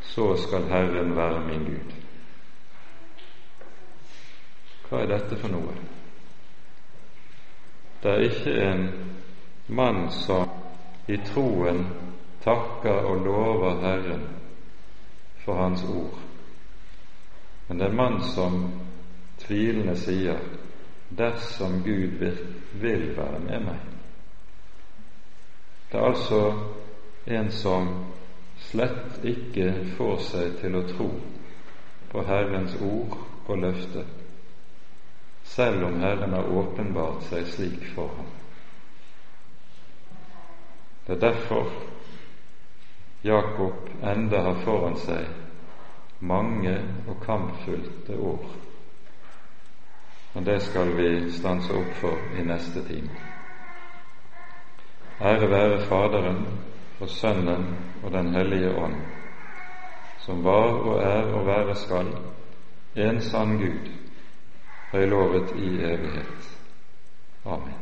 så 0.00 0.36
skal 0.36 0.64
Herren 0.68 1.16
være 1.16 1.40
min 1.46 1.64
Gud. 1.64 2.01
Hva 4.92 5.06
er 5.06 5.08
dette 5.08 5.38
for 5.40 5.48
noe? 5.48 5.72
Det 8.02 8.10
er 8.12 8.24
ikke 8.26 8.52
en 8.60 8.82
mann 9.72 10.02
som 10.12 10.50
i 11.08 11.16
troen 11.30 11.80
takker 12.44 13.08
og 13.08 13.24
lover 13.24 13.80
Herren 13.80 14.26
for 15.46 15.62
Hans 15.62 15.86
ord, 15.88 16.20
men 17.68 17.80
det 17.80 17.86
er 17.86 17.94
en 17.94 18.00
mann 18.02 18.20
som 18.34 18.60
tvilende 19.40 19.96
sier 19.96 20.44
dersom 21.08 21.80
Gud 21.88 22.20
vil 22.84 23.08
være 23.16 23.40
med 23.48 23.68
meg, 23.72 23.90
det 25.88 26.02
er 26.02 26.08
altså 26.12 26.42
en 27.32 27.48
som 27.64 27.94
slett 28.68 29.24
ikke 29.24 29.72
får 29.96 30.18
seg 30.28 30.58
til 30.60 30.76
å 30.76 30.88
tro 30.92 31.12
på 32.12 32.28
Herrens 32.28 32.76
ord 32.84 33.22
og 33.46 33.56
løfte, 33.64 34.04
selv 35.54 35.84
om 35.84 36.00
Herren 36.00 36.32
har 36.32 36.52
åpenbart 36.58 37.22
seg 37.28 37.46
slik 37.46 37.84
for 37.94 38.08
ham. 38.16 38.28
Det 41.06 41.16
er 41.16 41.20
derfor 41.20 41.70
Jakob 43.22 43.90
enda 44.02 44.40
har 44.42 44.64
foran 44.64 44.96
seg 44.96 46.22
mange 46.22 46.74
og 47.08 47.20
kampfylte 47.26 48.16
år. 48.18 48.46
Og 50.34 50.46
det 50.46 50.60
skal 50.62 50.94
vi 50.96 51.30
stanse 51.30 51.74
opp 51.76 51.94
for 52.00 52.38
i 52.38 52.44
neste 52.46 52.82
time. 52.88 53.10
Ære 55.20 55.50
være 55.50 55.80
Faderen 55.86 56.46
og 57.00 57.08
Sønnen 57.08 57.66
og 58.02 58.12
Den 58.12 58.34
hellige 58.34 58.74
ånd, 58.74 58.94
som 60.18 60.44
var 60.44 60.70
og 60.70 61.02
er 61.02 61.34
og 61.34 61.46
være 61.46 61.74
skal, 61.74 62.08
en 62.96 63.20
sann 63.20 63.58
Gud, 63.58 63.90
har 64.92 64.98
jeg 64.98 65.08
lovet 65.08 65.54
i 65.56 65.68
evighet. 65.68 66.58
Amen. 67.44 67.81